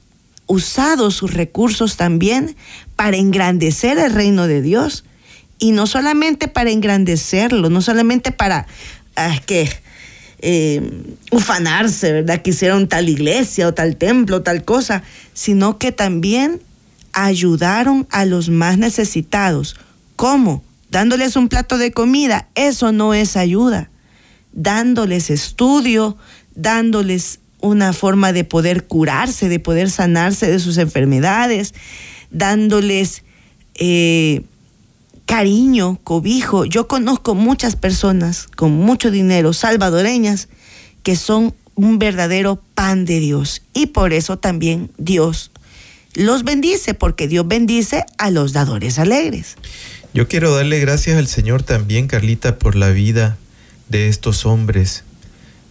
[0.47, 2.57] usado sus recursos también
[2.97, 5.05] para engrandecer el reino de Dios.
[5.59, 8.67] Y no solamente para engrandecerlo, no solamente para
[9.17, 9.71] ah, que
[10.41, 10.83] eh,
[11.31, 12.43] ufanarse, ¿verdad?
[12.43, 15.03] Que hicieron tal iglesia o tal templo, tal cosa,
[15.33, 16.61] sino que también
[17.13, 19.77] ayudaron a los más necesitados.
[20.17, 20.63] ¿Cómo?
[20.91, 22.49] Dándoles un plato de comida.
[22.55, 23.91] Eso no es ayuda.
[24.53, 26.17] Dándoles estudio,
[26.55, 31.75] dándoles una forma de poder curarse, de poder sanarse de sus enfermedades,
[32.31, 33.23] dándoles
[33.75, 34.43] eh,
[35.25, 36.67] cariño, cobijo.
[36.67, 40.49] Yo conozco muchas personas con mucho dinero, salvadoreñas,
[41.03, 43.63] que son un verdadero pan de Dios.
[43.73, 45.51] Y por eso también Dios
[46.15, 49.57] los bendice, porque Dios bendice a los dadores alegres.
[50.13, 53.37] Yo quiero darle gracias al Señor también, Carlita, por la vida
[53.89, 55.04] de estos hombres,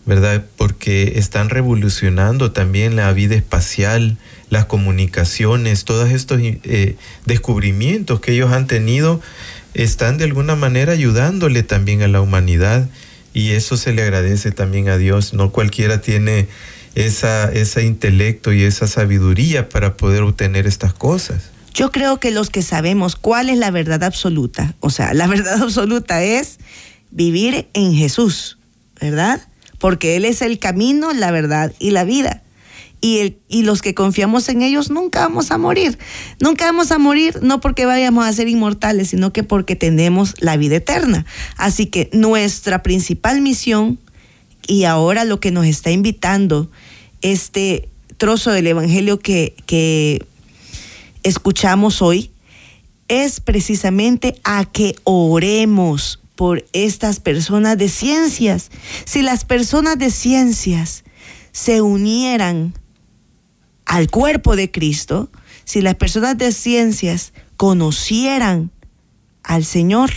[0.06, 0.44] ¿verdad?
[0.58, 4.18] Porque están revolucionando también la vida espacial,
[4.50, 9.22] las comunicaciones, todos estos eh, descubrimientos que ellos han tenido
[9.74, 12.88] están de alguna manera ayudándole también a la humanidad
[13.34, 15.34] y eso se le agradece también a Dios.
[15.34, 16.48] No cualquiera tiene
[16.96, 21.50] esa, ese intelecto y esa sabiduría para poder obtener estas cosas.
[21.74, 25.64] Yo creo que los que sabemos cuál es la verdad absoluta, o sea, la verdad
[25.64, 26.60] absoluta es
[27.10, 28.58] vivir en Jesús,
[29.02, 29.48] ¿verdad?
[29.84, 32.42] Porque Él es el camino, la verdad y la vida
[33.04, 36.00] y, y los que confiamos en ellos nunca vamos a morir.
[36.40, 40.56] Nunca vamos a morir no porque vayamos a ser inmortales, sino que porque tenemos la
[40.56, 41.26] vida eterna.
[41.58, 44.00] Así que nuestra principal misión
[44.66, 46.72] y ahora lo que nos está invitando
[47.22, 50.26] este trozo del Evangelio que, que
[51.24, 52.32] escuchamos hoy
[53.10, 58.70] es precisamente a que oremos por estas personas de ciencias.
[59.06, 61.04] Si las personas de ciencias
[61.52, 62.74] se unieran
[63.86, 65.30] al cuerpo de Cristo,
[65.66, 68.72] si las personas de ciencias conocieran
[69.44, 70.12] al Señor,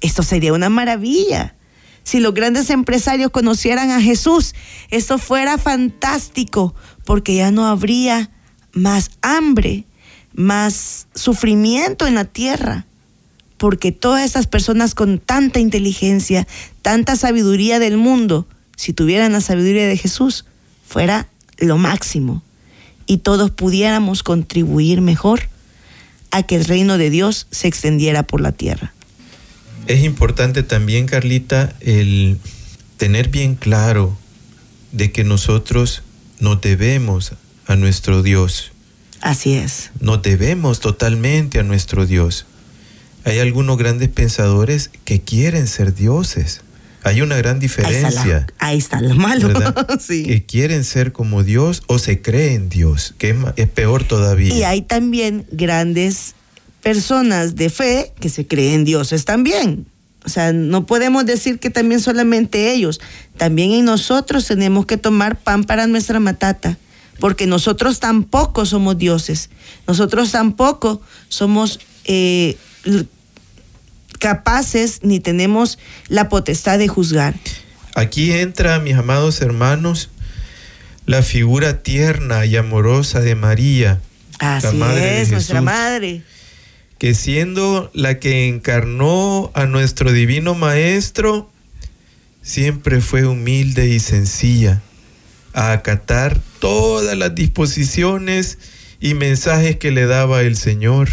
[0.00, 1.56] esto sería una maravilla.
[2.04, 4.54] Si los grandes empresarios conocieran a Jesús,
[4.90, 8.30] esto fuera fantástico, porque ya no habría
[8.72, 9.86] más hambre,
[10.34, 12.86] más sufrimiento en la tierra,
[13.62, 16.48] porque todas esas personas con tanta inteligencia,
[16.82, 20.46] tanta sabiduría del mundo, si tuvieran la sabiduría de Jesús,
[20.84, 22.42] fuera lo máximo
[23.06, 25.42] y todos pudiéramos contribuir mejor
[26.32, 28.92] a que el reino de Dios se extendiera por la tierra.
[29.86, 32.38] Es importante también, Carlita, el
[32.96, 34.18] tener bien claro
[34.90, 36.02] de que nosotros
[36.40, 37.34] nos debemos
[37.68, 38.72] a nuestro Dios.
[39.20, 39.92] Así es.
[40.00, 42.46] Nos debemos totalmente a nuestro Dios.
[43.24, 46.60] Hay algunos grandes pensadores que quieren ser dioses.
[47.04, 48.46] Hay una gran diferencia.
[48.58, 49.50] Ahí está, lo malo.
[50.08, 54.54] Que quieren ser como Dios o se creen Dios, que es, peor todavía.
[54.54, 56.34] Y hay también grandes
[56.82, 59.86] personas de fe que se creen dioses también.
[60.24, 63.00] O sea, no podemos decir que también solamente ellos.
[63.36, 66.78] También en nosotros tenemos que tomar pan para nuestra matata,
[67.18, 69.50] porque nosotros tampoco somos dioses.
[69.88, 72.56] Nosotros tampoco somos eh,
[74.18, 77.34] capaces ni tenemos la potestad de juzgar.
[77.94, 80.10] Aquí entra, mis amados hermanos,
[81.06, 84.00] la figura tierna y amorosa de María.
[84.38, 86.22] Así la madre es, nuestra madre.
[86.98, 91.50] Que siendo la que encarnó a nuestro divino Maestro,
[92.42, 94.80] siempre fue humilde y sencilla
[95.52, 98.58] a acatar todas las disposiciones
[99.00, 101.08] y mensajes que le daba el Señor.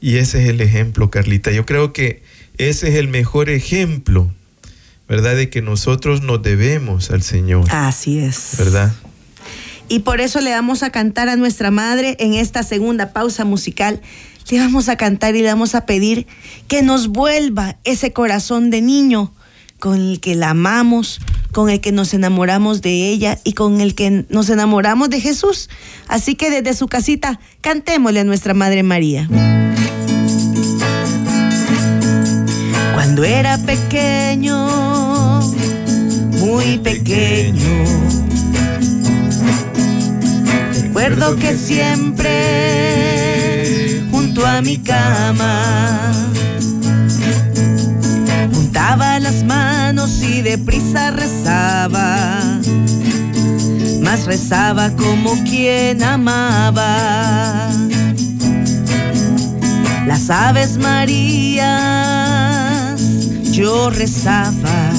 [0.00, 1.50] Y ese es el ejemplo, Carlita.
[1.50, 2.22] Yo creo que
[2.56, 4.32] ese es el mejor ejemplo,
[5.08, 5.36] ¿verdad?
[5.36, 7.66] De que nosotros nos debemos al Señor.
[7.70, 8.54] Así es.
[8.58, 8.92] ¿Verdad?
[9.88, 14.00] Y por eso le vamos a cantar a nuestra madre en esta segunda pausa musical.
[14.50, 16.26] Le vamos a cantar y le vamos a pedir
[16.68, 19.32] que nos vuelva ese corazón de niño
[19.78, 21.20] con el que la amamos,
[21.52, 25.70] con el que nos enamoramos de ella y con el que nos enamoramos de Jesús.
[26.08, 29.28] Así que desde su casita, cantémosle a nuestra Madre María.
[33.08, 35.40] Cuando era pequeño,
[36.40, 37.84] muy pequeño,
[40.82, 42.34] recuerdo que siempre
[44.10, 46.12] junto a mi cama.
[48.52, 52.60] Juntaba las manos y deprisa rezaba,
[54.02, 57.70] más rezaba como quien amaba.
[60.06, 62.27] Las aves marías
[63.58, 64.92] yo rezaba.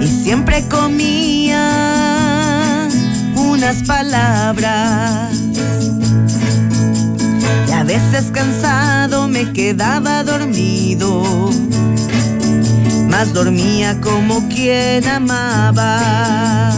[0.00, 1.68] Y siempre comía
[3.34, 5.34] unas palabras.
[7.68, 11.50] Y a veces cansado me quedaba dormido
[13.08, 16.70] más dormía como quien amaba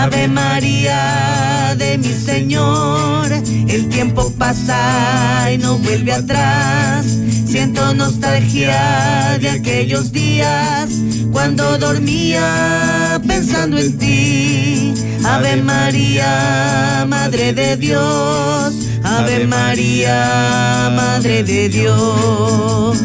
[0.00, 7.04] Ave María de mi Señor, el tiempo pasa y no vuelve atrás.
[7.44, 10.88] Siento nostalgia de aquellos días
[11.30, 14.94] cuando dormía pensando en ti.
[15.22, 18.72] Ave María, Madre de Dios.
[19.04, 22.98] Ave María, Madre de Dios.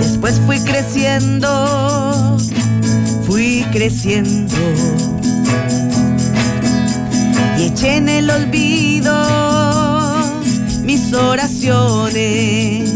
[0.00, 2.38] Después fui creciendo
[3.72, 4.54] creciendo
[7.58, 9.14] y eché en el olvido
[10.84, 12.92] mis oraciones.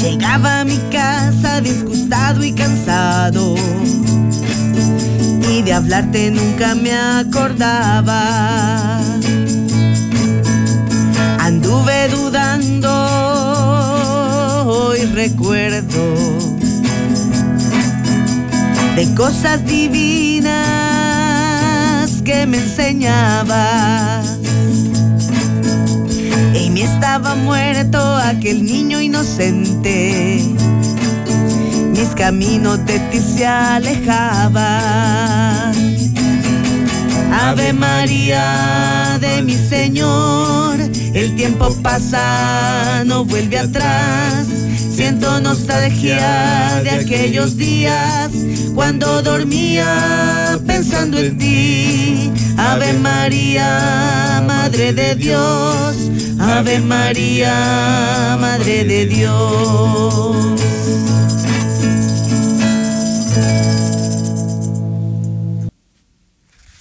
[0.00, 3.56] Llegaba a mi casa disgustado y cansado
[5.50, 9.02] y de hablarte nunca me acordaba.
[11.38, 12.86] Anduve dudando
[14.96, 16.65] y recuerdo
[18.96, 20.50] de cosas divinas
[22.24, 24.22] que me enseñaba.
[26.54, 30.42] En mí estaba muerto aquel niño inocente.
[31.92, 34.56] Mis caminos de ti se alejaban.
[37.38, 40.80] Ave María de mi Señor,
[41.12, 44.46] el tiempo pasa, no vuelve atrás.
[44.90, 48.30] Siento nostalgia de aquellos días
[48.74, 52.32] cuando dormía pensando en ti.
[52.56, 55.96] Ave María, Madre de Dios.
[56.40, 60.36] Ave María, Madre de Dios.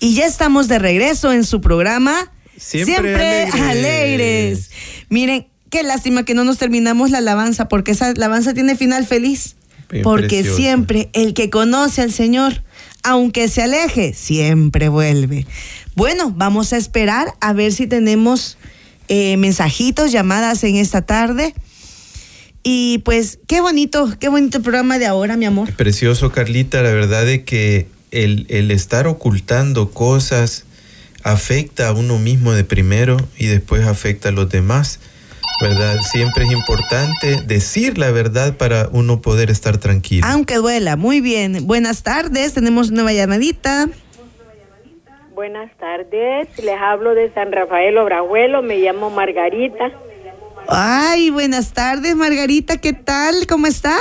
[0.05, 2.31] Y ya estamos de regreso en su programa.
[2.57, 3.55] Siempre, alegres.
[3.55, 4.69] alegres.
[5.09, 9.55] Miren, qué lástima que no nos terminamos la alabanza, porque esa alabanza tiene final feliz.
[9.89, 12.61] Bien porque siempre el que conoce al Señor,
[13.01, 15.47] aunque se aleje, siempre vuelve.
[15.95, 18.59] Bueno, vamos a esperar a ver si tenemos
[19.07, 21.55] eh, mensajitos, llamadas en esta tarde.
[22.61, 25.73] Y pues, qué bonito, qué bonito programa de ahora, mi amor.
[25.73, 27.87] Precioso, Carlita, la verdad es que
[28.23, 30.65] el, el estar ocultando cosas
[31.23, 34.99] afecta a uno mismo de primero y después afecta a los demás,
[35.59, 35.97] ¿verdad?
[36.01, 40.25] Siempre es importante decir la verdad para uno poder estar tranquilo.
[40.27, 41.65] Aunque duela, muy bien.
[41.65, 43.87] Buenas tardes, tenemos nueva llamadita.
[45.33, 49.91] Buenas tardes, les hablo de San Rafael Obrajuelo, me llamo Margarita,
[50.67, 53.45] Ay, buenas tardes, Margarita, ¿qué tal?
[53.47, 53.97] ¿Cómo está?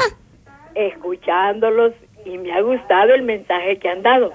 [0.75, 1.93] escuchándolos
[2.25, 4.33] y me ha gustado el mensaje que han dado.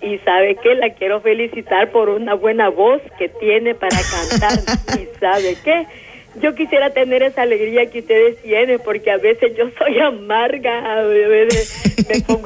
[0.00, 5.00] Y sabe que la quiero felicitar por una buena voz que tiene para cantar.
[5.00, 5.86] y sabe qué,
[6.40, 11.02] yo quisiera tener esa alegría que ustedes tienen, porque a veces yo soy amarga, a
[11.02, 12.42] veces me pongo,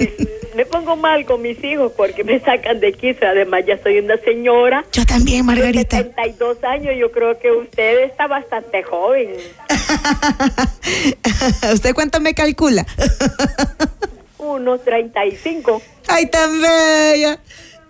[0.55, 3.27] me pongo mal con mis hijos porque me sacan de quicio.
[3.27, 4.85] Además, ya soy una señora.
[4.93, 5.99] Yo también, Tengo Margarita.
[5.99, 9.31] 72 años, yo creo que usted está bastante joven.
[11.73, 12.87] ¿Usted cuánto me calcula?
[14.41, 15.83] Unos 35.
[16.09, 17.41] Ay, tan bella.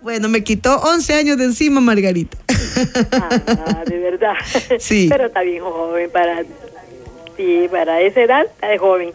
[0.01, 2.37] Bueno, me quitó 11 años de encima, Margarita.
[3.11, 4.33] Ah, de verdad.
[4.79, 5.07] Sí.
[5.09, 6.43] Pero está bien joven para
[7.37, 9.11] sí, para esa edad, está de joven.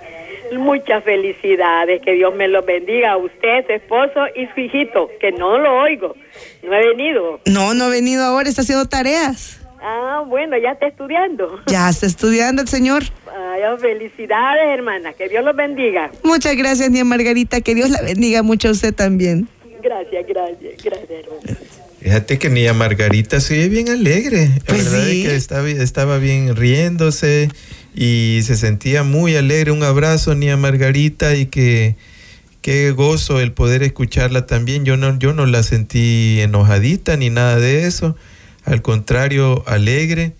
[0.56, 5.32] Muchas felicidades, que Dios me los bendiga a usted, su esposo y su hijito, que
[5.32, 6.14] no lo oigo,
[6.62, 7.40] no he venido.
[7.46, 9.60] No, no ha venido ahora, está haciendo tareas.
[9.88, 11.60] Ah, bueno, ya está estudiando.
[11.68, 13.04] Ya está estudiando el señor.
[13.28, 16.10] Ay, oh, felicidades, hermana, que Dios los bendiga.
[16.24, 17.60] Muchas gracias, Nia Margarita.
[17.60, 19.48] Que Dios la bendiga mucho a usted también.
[19.80, 21.58] Gracias, gracias, gracias, hermana.
[22.00, 24.48] Fíjate que Nia Margarita se ve bien alegre.
[24.48, 25.22] La Pues verdad sí.
[25.22, 27.48] es que estaba, estaba bien riéndose
[27.94, 29.70] y se sentía muy alegre.
[29.70, 31.94] Un abrazo, Nia Margarita, y que
[32.60, 34.84] qué gozo el poder escucharla también.
[34.84, 38.16] Yo no, yo no la sentí enojadita ni nada de eso.
[38.66, 40.34] Al contrario, alegre.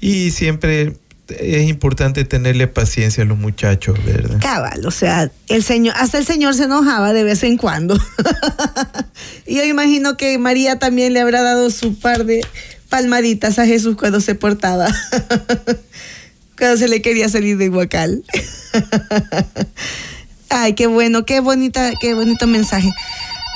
[0.00, 0.96] Y siempre
[1.28, 4.38] es importante tenerle paciencia a los muchachos, ¿verdad?
[4.40, 7.98] Cabal, o sea, el señor, hasta el señor se enojaba de vez en cuando.
[9.46, 12.44] y yo imagino que María también le habrá dado su par de
[12.88, 14.88] palmaditas a Jesús cuando se portaba.
[16.58, 18.24] cuando se le quería salir del huacal.
[20.48, 22.92] Ay, qué bueno, qué bonita, qué bonito mensaje.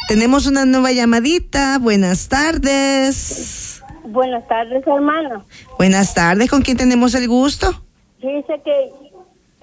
[0.07, 1.79] Tenemos una nueva llamadita.
[1.79, 3.64] Buenas tardes.
[4.05, 5.45] Buenas tardes, hermano.
[5.79, 7.69] Buenas tardes, ¿con quién tenemos el gusto?
[8.21, 8.91] Dice que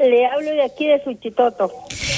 [0.04, 1.72] le hablo de aquí de Suchitoto.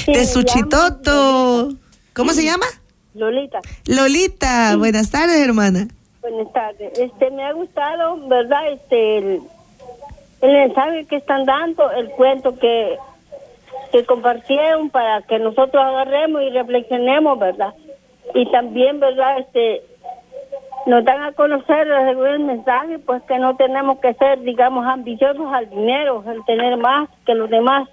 [0.06, 1.68] de Suchitoto.
[2.14, 2.66] ¿Cómo se llama?
[3.14, 3.60] Lolita.
[3.86, 5.88] Lolita, buenas tardes, hermana.
[6.20, 6.98] Buenas tardes.
[6.98, 8.72] Este, me ha gustado, ¿verdad?
[8.72, 9.40] Este, el,
[10.40, 12.96] el mensaje que están dando, el cuento que,
[13.92, 17.74] que compartieron para que nosotros agarremos y reflexionemos, ¿verdad?
[18.34, 19.40] Y también, ¿verdad?
[19.40, 19.82] Este,
[20.86, 25.68] nos dan a conocer el mensaje, pues que no tenemos que ser, digamos, ambiciosos al
[25.70, 27.88] dinero, al tener más que los demás.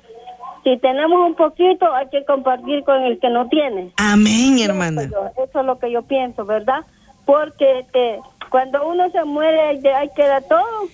[0.64, 3.92] Si tenemos un poquito, hay que compartir con el que no tiene.
[3.98, 5.04] Amén, hermana.
[5.04, 6.86] Eso, es lo que yo pienso, ¿verdad?
[7.26, 8.20] Porque este,
[8.50, 10.88] cuando uno se muere, hay que dar todo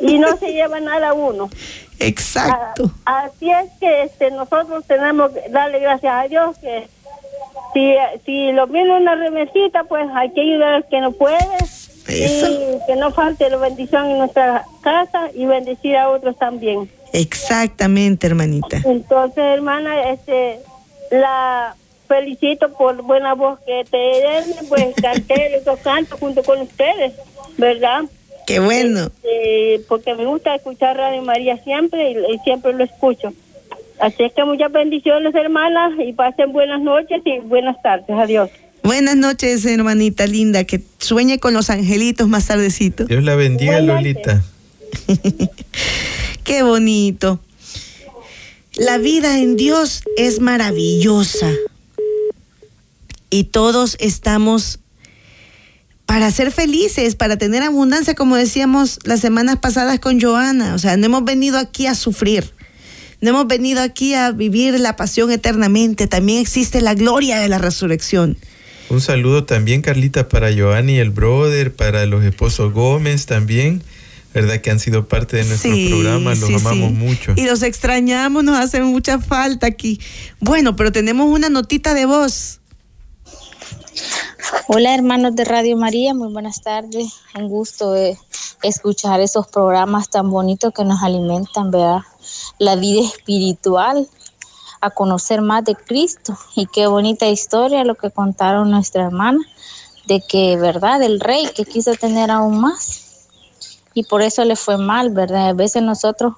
[0.00, 1.48] y no se lleva nada a uno.
[2.00, 2.90] Exacto.
[3.04, 6.88] así es que este, nosotros tenemos que darle gracias a Dios que
[7.72, 7.94] si,
[8.24, 11.38] si lo viene una remesita, pues hay que ayudar al que no puede.
[12.08, 16.90] Y que no falte la bendición en nuestra casa y bendecir a otros también.
[17.12, 18.80] Exactamente, hermanita.
[18.84, 20.58] Entonces, hermana, este,
[21.10, 21.76] la
[22.08, 27.12] felicito por buena voz que te pues canté esos cantos junto con ustedes,
[27.56, 28.02] ¿verdad?
[28.46, 29.04] Qué bueno.
[29.04, 33.32] Este, porque me gusta escuchar Radio María siempre y siempre lo escucho.
[34.00, 38.10] Así es que muchas bendiciones, hermanas, y pasen buenas noches y buenas tardes.
[38.10, 38.50] Adiós.
[38.82, 43.04] Buenas noches, hermanita linda, que sueñe con los angelitos más tardecito.
[43.04, 44.42] Dios la bendiga, Lolita.
[46.44, 47.40] Qué bonito.
[48.76, 51.50] La vida en Dios es maravillosa.
[53.28, 54.80] Y todos estamos
[56.06, 60.74] para ser felices, para tener abundancia, como decíamos las semanas pasadas con Joana.
[60.74, 62.52] O sea, no hemos venido aquí a sufrir.
[63.20, 67.58] No hemos venido aquí a vivir la pasión eternamente, también existe la gloria de la
[67.58, 68.38] resurrección.
[68.88, 73.82] Un saludo también, Carlita, para Joanny, el brother, para los esposos Gómez también,
[74.32, 74.62] ¿verdad?
[74.62, 77.34] Que han sido parte de nuestro programa, los amamos mucho.
[77.36, 80.00] Y los extrañamos, nos hacen mucha falta aquí.
[80.40, 82.60] Bueno, pero tenemos una notita de voz.
[84.66, 87.12] Hola hermanos de Radio María, muy buenas tardes.
[87.34, 88.16] Un gusto de
[88.62, 92.00] escuchar esos programas tan bonitos que nos alimentan, ¿verdad?
[92.58, 94.08] La vida espiritual,
[94.80, 96.36] a conocer más de Cristo.
[96.56, 99.40] Y qué bonita historia lo que contaron nuestra hermana,
[100.06, 101.02] de que, ¿verdad?
[101.02, 103.28] El rey que quiso tener aún más.
[103.92, 105.48] Y por eso le fue mal, ¿verdad?
[105.48, 106.34] A veces nosotros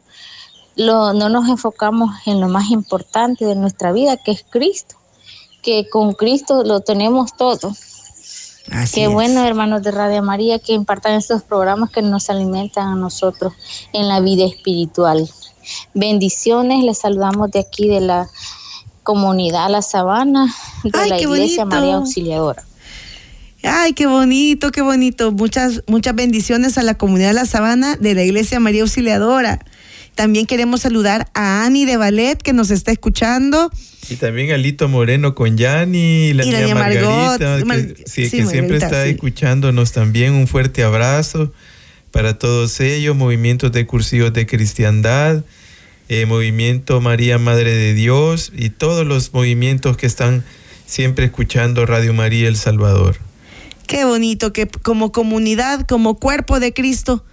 [0.76, 4.96] no nos enfocamos en lo más importante de nuestra vida, que es Cristo.
[5.62, 7.72] Que con Cristo lo tenemos todo.
[8.94, 13.52] Qué bueno, hermanos de Radio María, que impartan estos programas que nos alimentan a nosotros
[13.92, 15.28] en la vida espiritual.
[15.94, 18.28] Bendiciones, les saludamos de aquí de la
[19.02, 20.54] comunidad La Sabana,
[20.84, 22.64] de la Iglesia María Auxiliadora.
[23.64, 25.32] Ay, qué bonito, qué bonito.
[25.32, 29.60] Muchas, muchas bendiciones a la comunidad de La Sabana de la Iglesia María Auxiliadora.
[30.14, 33.70] También queremos saludar a Ani de Ballet que nos está escuchando.
[34.10, 37.62] Y también a Lito Moreno con Yanni, la, niña Margarita,
[38.04, 40.34] que, siempre está escuchándonos también.
[40.34, 41.52] Un fuerte abrazo
[42.12, 45.42] para todos ellos, movimientos de cursivos de cristiandad,
[46.08, 50.44] eh, movimiento María Madre de Dios y todos los movimientos que están
[50.86, 53.16] siempre escuchando Radio María El Salvador.
[53.86, 57.24] Qué bonito que como comunidad, como cuerpo de Cristo,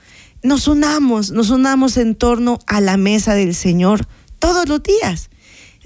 [0.44, 4.08] nos unamos, nos unamos en torno a la mesa del Señor
[4.40, 5.30] todos los días.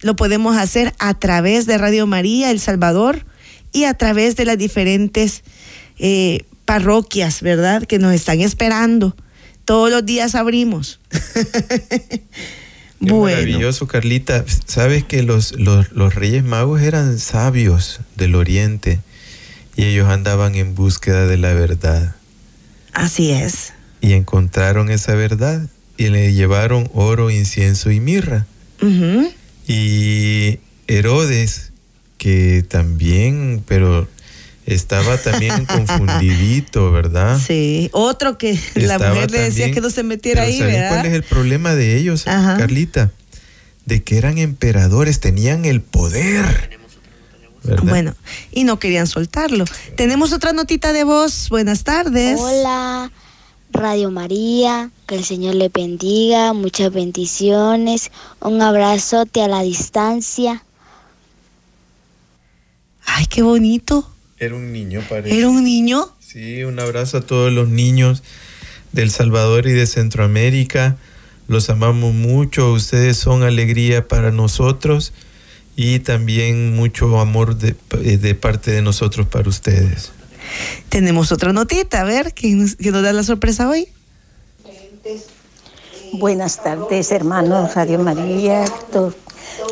[0.01, 3.25] Lo podemos hacer a través de Radio María El Salvador
[3.71, 5.43] y a través de las diferentes
[5.97, 7.83] eh, parroquias, ¿verdad?
[7.83, 9.15] Que nos están esperando.
[9.63, 10.99] Todos los días abrimos.
[12.99, 14.43] Qué Maravilloso, Carlita.
[14.65, 19.01] Sabes que los, los, los Reyes Magos eran sabios del Oriente
[19.75, 22.15] y ellos andaban en búsqueda de la verdad.
[22.91, 23.73] Así es.
[24.01, 28.47] Y encontraron esa verdad y le llevaron oro, incienso y mirra.
[29.67, 30.57] Y
[30.87, 31.71] Herodes,
[32.17, 34.07] que también, pero
[34.65, 37.39] estaba también confundidito, ¿verdad?
[37.45, 40.89] Sí, otro que la mujer le decía que no se metiera ahí, ¿verdad?
[40.89, 43.11] ¿Cuál es el problema de ellos, Carlita?
[43.85, 46.79] De que eran emperadores, tenían el poder.
[47.83, 48.13] Bueno,
[48.51, 49.65] y no querían soltarlo.
[49.95, 51.49] Tenemos otra notita de voz.
[51.49, 52.39] Buenas tardes.
[52.39, 53.11] Hola.
[53.73, 60.63] Radio María, que el Señor le bendiga, muchas bendiciones, un abrazote a la distancia.
[63.03, 64.12] Ay, qué bonito.
[64.43, 65.37] Era un niño, parece.
[65.37, 66.09] ¿Era un niño?
[66.19, 68.23] Sí, un abrazo a todos los niños
[68.91, 70.97] del Salvador y de Centroamérica.
[71.47, 75.13] Los amamos mucho, ustedes son alegría para nosotros
[75.75, 77.75] y también mucho amor de,
[78.17, 80.11] de parte de nosotros para ustedes.
[80.89, 83.87] Tenemos otra notita, a ver, ¿quién nos, quién nos da la sorpresa hoy?
[86.13, 88.65] Buenas tardes, hermanos Radio María,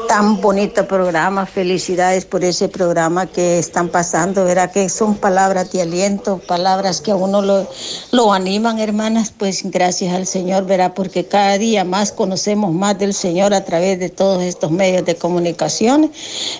[0.07, 1.45] tan bonito programa.
[1.45, 4.45] Felicidades por ese programa que están pasando.
[4.45, 7.67] Verá que son palabras de aliento, palabras que a uno lo,
[8.11, 9.33] lo animan, hermanas.
[9.37, 13.99] Pues gracias al Señor, verá, porque cada día más conocemos más del Señor a través
[13.99, 16.11] de todos estos medios de comunicación.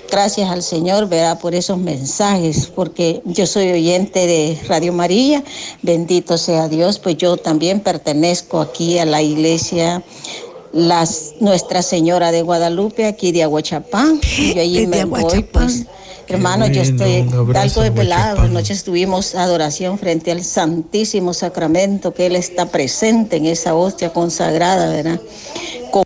[0.09, 5.43] Gracias al Señor, verá, por esos mensajes, porque yo soy oyente de Radio María.
[5.81, 10.03] Bendito sea Dios, pues yo también pertenezco aquí a la iglesia
[10.73, 14.19] las, Nuestra Señora de Guadalupe, aquí de Aguachapán.
[14.37, 15.85] Y yo allí me voy, pues,
[16.27, 18.41] hermano, yo estoy algo de pelado.
[18.41, 24.89] Anoche estuvimos adoración frente al Santísimo Sacramento, que Él está presente en esa hostia consagrada,
[24.89, 25.19] ¿verdad?
[25.91, 26.03] Con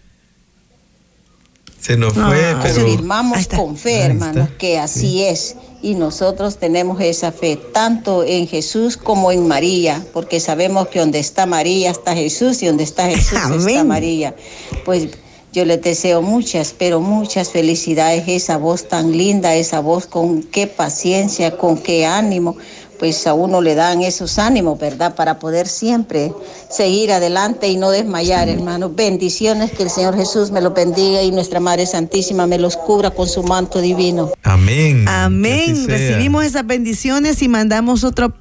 [1.85, 2.81] Se nos fue, pero...
[2.81, 5.55] Afirmamos con fe, hermano, que así es.
[5.83, 11.19] Y nosotros tenemos esa fe tanto en Jesús como en María, porque sabemos que donde
[11.19, 13.69] está María está Jesús y donde está Jesús Amén.
[13.69, 14.35] está María.
[14.83, 15.09] Pues
[15.53, 20.65] yo les deseo muchas, pero muchas felicidades, esa voz tan linda, esa voz con qué
[20.65, 22.57] paciencia, con qué ánimo,
[22.99, 25.15] pues a uno le dan esos ánimos, ¿verdad?
[25.15, 26.33] Para poder siempre
[26.69, 28.89] seguir adelante y no desmayar, hermano.
[28.89, 33.11] Bendiciones, que el Señor Jesús me los bendiga y nuestra Madre Santísima me los cubra
[33.11, 34.31] con su manto divino.
[34.43, 35.07] Amén.
[35.07, 35.87] Amén.
[35.87, 38.33] Recibimos esas bendiciones y mandamos otro,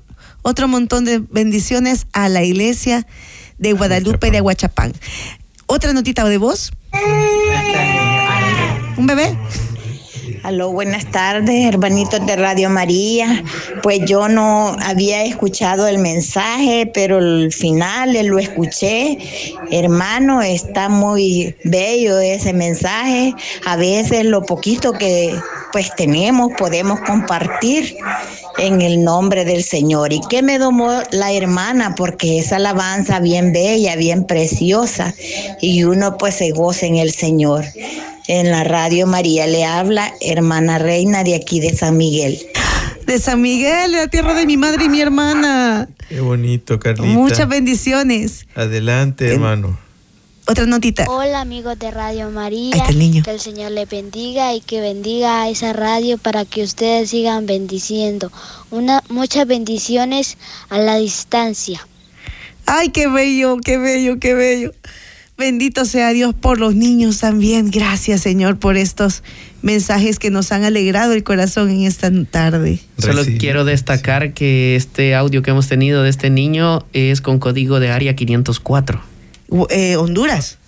[0.42, 3.06] otro montón de bendiciones a la iglesia
[3.58, 4.92] de Guadalupe de Aguachapán.
[5.66, 6.72] Otra notita de voz.
[8.96, 9.36] ¿Un bebé?
[10.44, 13.42] Aló, buenas tardes, hermanitos de Radio María.
[13.82, 19.16] Pues yo no había escuchado el mensaje, pero el final eh, lo escuché.
[19.70, 23.32] Hermano, está muy bello ese mensaje.
[23.64, 25.34] A veces lo poquito que
[25.72, 27.96] pues tenemos podemos compartir
[28.58, 30.12] en el nombre del Señor.
[30.12, 31.94] ¿Y qué me domó la hermana?
[31.94, 35.14] Porque esa alabanza bien bella, bien preciosa,
[35.62, 37.64] y uno pues se goza en el Señor.
[38.26, 42.38] En la radio María le habla hermana reina de aquí de San Miguel.
[43.06, 45.88] De San Miguel, la tierra de mi madre y mi hermana.
[46.08, 47.06] Qué bonito, Carlita.
[47.06, 48.46] Muchas bendiciones.
[48.54, 49.78] Adelante, hermano.
[50.46, 51.04] Otra notita.
[51.08, 53.22] Hola amigos de Radio María, Ahí está el niño.
[53.22, 57.46] que el Señor les bendiga y que bendiga a esa radio para que ustedes sigan
[57.46, 58.30] bendiciendo.
[58.70, 60.36] Una, muchas bendiciones
[60.70, 61.86] a la distancia.
[62.66, 64.72] Ay, qué bello, qué bello, qué bello.
[65.36, 67.70] Bendito sea Dios por los niños también.
[67.70, 69.24] Gracias, Señor, por estos
[69.62, 72.78] mensajes que nos han alegrado el corazón en esta tarde.
[72.98, 73.38] Solo Recibe.
[73.38, 77.90] quiero destacar que este audio que hemos tenido de este niño es con código de
[77.90, 79.02] área 504.
[79.48, 80.58] Gu- eh, Honduras.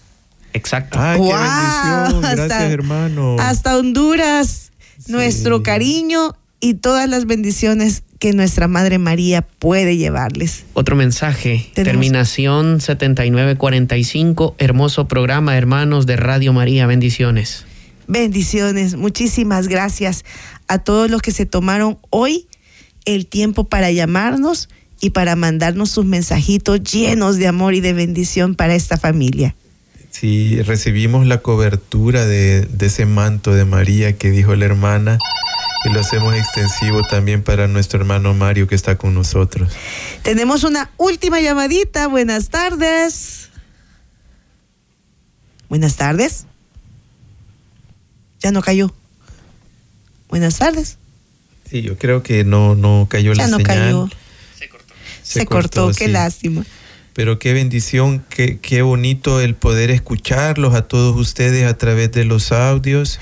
[0.53, 0.99] Exacto.
[1.01, 2.21] Ay, qué Guau, bendición.
[2.23, 3.37] Gracias, hasta- hermano.
[3.39, 4.73] Hasta Honduras.
[5.07, 10.65] Nuestro cariño y todas las bendiciones que nuestra Madre María puede llevarles.
[10.75, 17.65] Otro mensaje, Tenemos- terminación 7945, hermoso programa, hermanos de Radio María, bendiciones.
[18.09, 18.97] Bendiciones.
[18.97, 20.25] Muchísimas gracias
[20.69, 22.47] a todos los que se tomaron hoy
[23.05, 24.69] el tiempo para llamarnos
[25.01, 29.55] y para mandarnos sus mensajitos llenos de amor y de bendición para esta familia.
[30.11, 35.19] Sí, recibimos la cobertura de, de ese manto de María que dijo la hermana
[35.87, 39.73] y lo hacemos extensivo también para nuestro hermano Mario que está con nosotros.
[40.23, 42.09] Tenemos una última llamadita.
[42.09, 43.51] Buenas tardes.
[45.69, 46.47] Buenas tardes.
[48.41, 48.93] Ya no cayó.
[50.29, 50.99] Buenas tardes.
[51.71, 53.79] Sí, yo creo que no, no cayó Ya la no señal.
[53.79, 54.09] cayó.
[55.23, 56.11] Se, cortó, qué sí.
[56.11, 56.65] lástima.
[57.13, 62.25] Pero qué bendición, qué, qué bonito el poder escucharlos a todos ustedes a través de
[62.25, 63.19] los audios.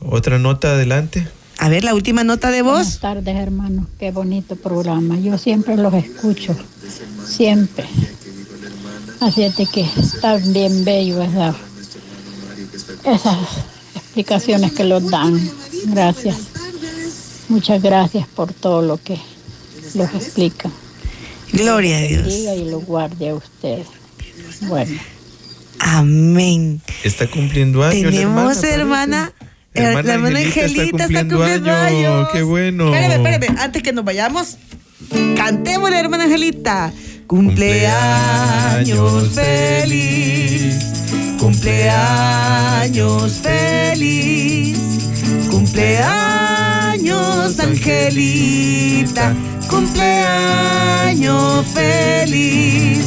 [0.00, 1.26] Otra nota adelante.
[1.58, 3.00] A ver, la última nota de Buenas voz.
[3.00, 3.86] tardes, hermano.
[3.98, 5.18] Qué bonito programa.
[5.18, 6.56] Yo siempre los escucho.
[7.26, 7.84] Siempre.
[9.20, 11.56] Así es de que está bien bello esa-
[13.04, 13.38] esas
[13.96, 15.50] explicaciones que los dan.
[15.86, 16.36] Gracias.
[17.48, 19.18] Muchas gracias por todo lo que
[19.94, 20.72] los explican.
[21.52, 22.24] Gloria a Dios.
[22.26, 23.86] Diga y lo guarde a ustedes.
[24.62, 24.98] Bueno.
[25.80, 26.80] Amén.
[27.02, 28.12] Está cumpliendo años.
[28.12, 28.74] Tenemos parece.
[28.74, 29.32] hermana.
[29.78, 32.14] La hermana la hermana Angelita está Angelita está cumpliendo cumpliendo años.
[32.14, 32.28] años.
[32.32, 32.94] Qué bueno.
[32.94, 33.58] Espérame, espérame.
[33.58, 34.56] Antes que nos vayamos,
[35.36, 36.92] cantemos la hermana Angelita.
[37.26, 40.76] Cumpleaños feliz,
[41.38, 44.78] cumpleaños feliz,
[45.50, 49.34] cumpleaños Angelita,
[49.68, 53.04] cumpleaños feliz.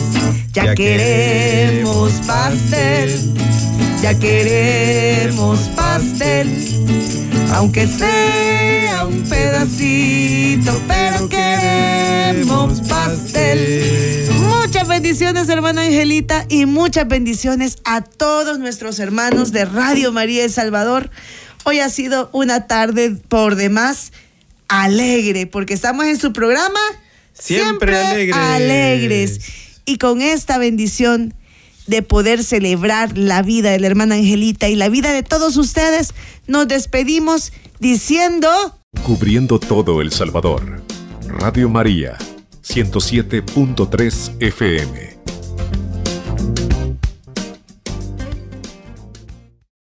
[0.54, 3.34] Ya queremos pastel,
[4.02, 6.50] ya queremos pastel,
[7.54, 14.28] aunque sea un pedacito, pero queremos pastel.
[14.40, 20.52] Muchas bendiciones, hermana Angelita, y muchas bendiciones a todos nuestros hermanos de Radio María El
[20.52, 21.12] Salvador.
[21.64, 24.14] Hoy ha sido una tarde por demás
[24.68, 26.80] alegre, porque estamos en su programa
[27.34, 28.36] Siempre alegres.
[28.36, 29.40] alegres.
[29.86, 31.36] Y con esta bendición
[31.92, 36.14] de poder celebrar la vida de la hermana Angelita y la vida de todos ustedes,
[36.48, 38.50] nos despedimos diciendo...
[39.04, 40.82] Cubriendo todo El Salvador.
[41.28, 42.18] Radio María,
[42.64, 45.21] 107.3 FM.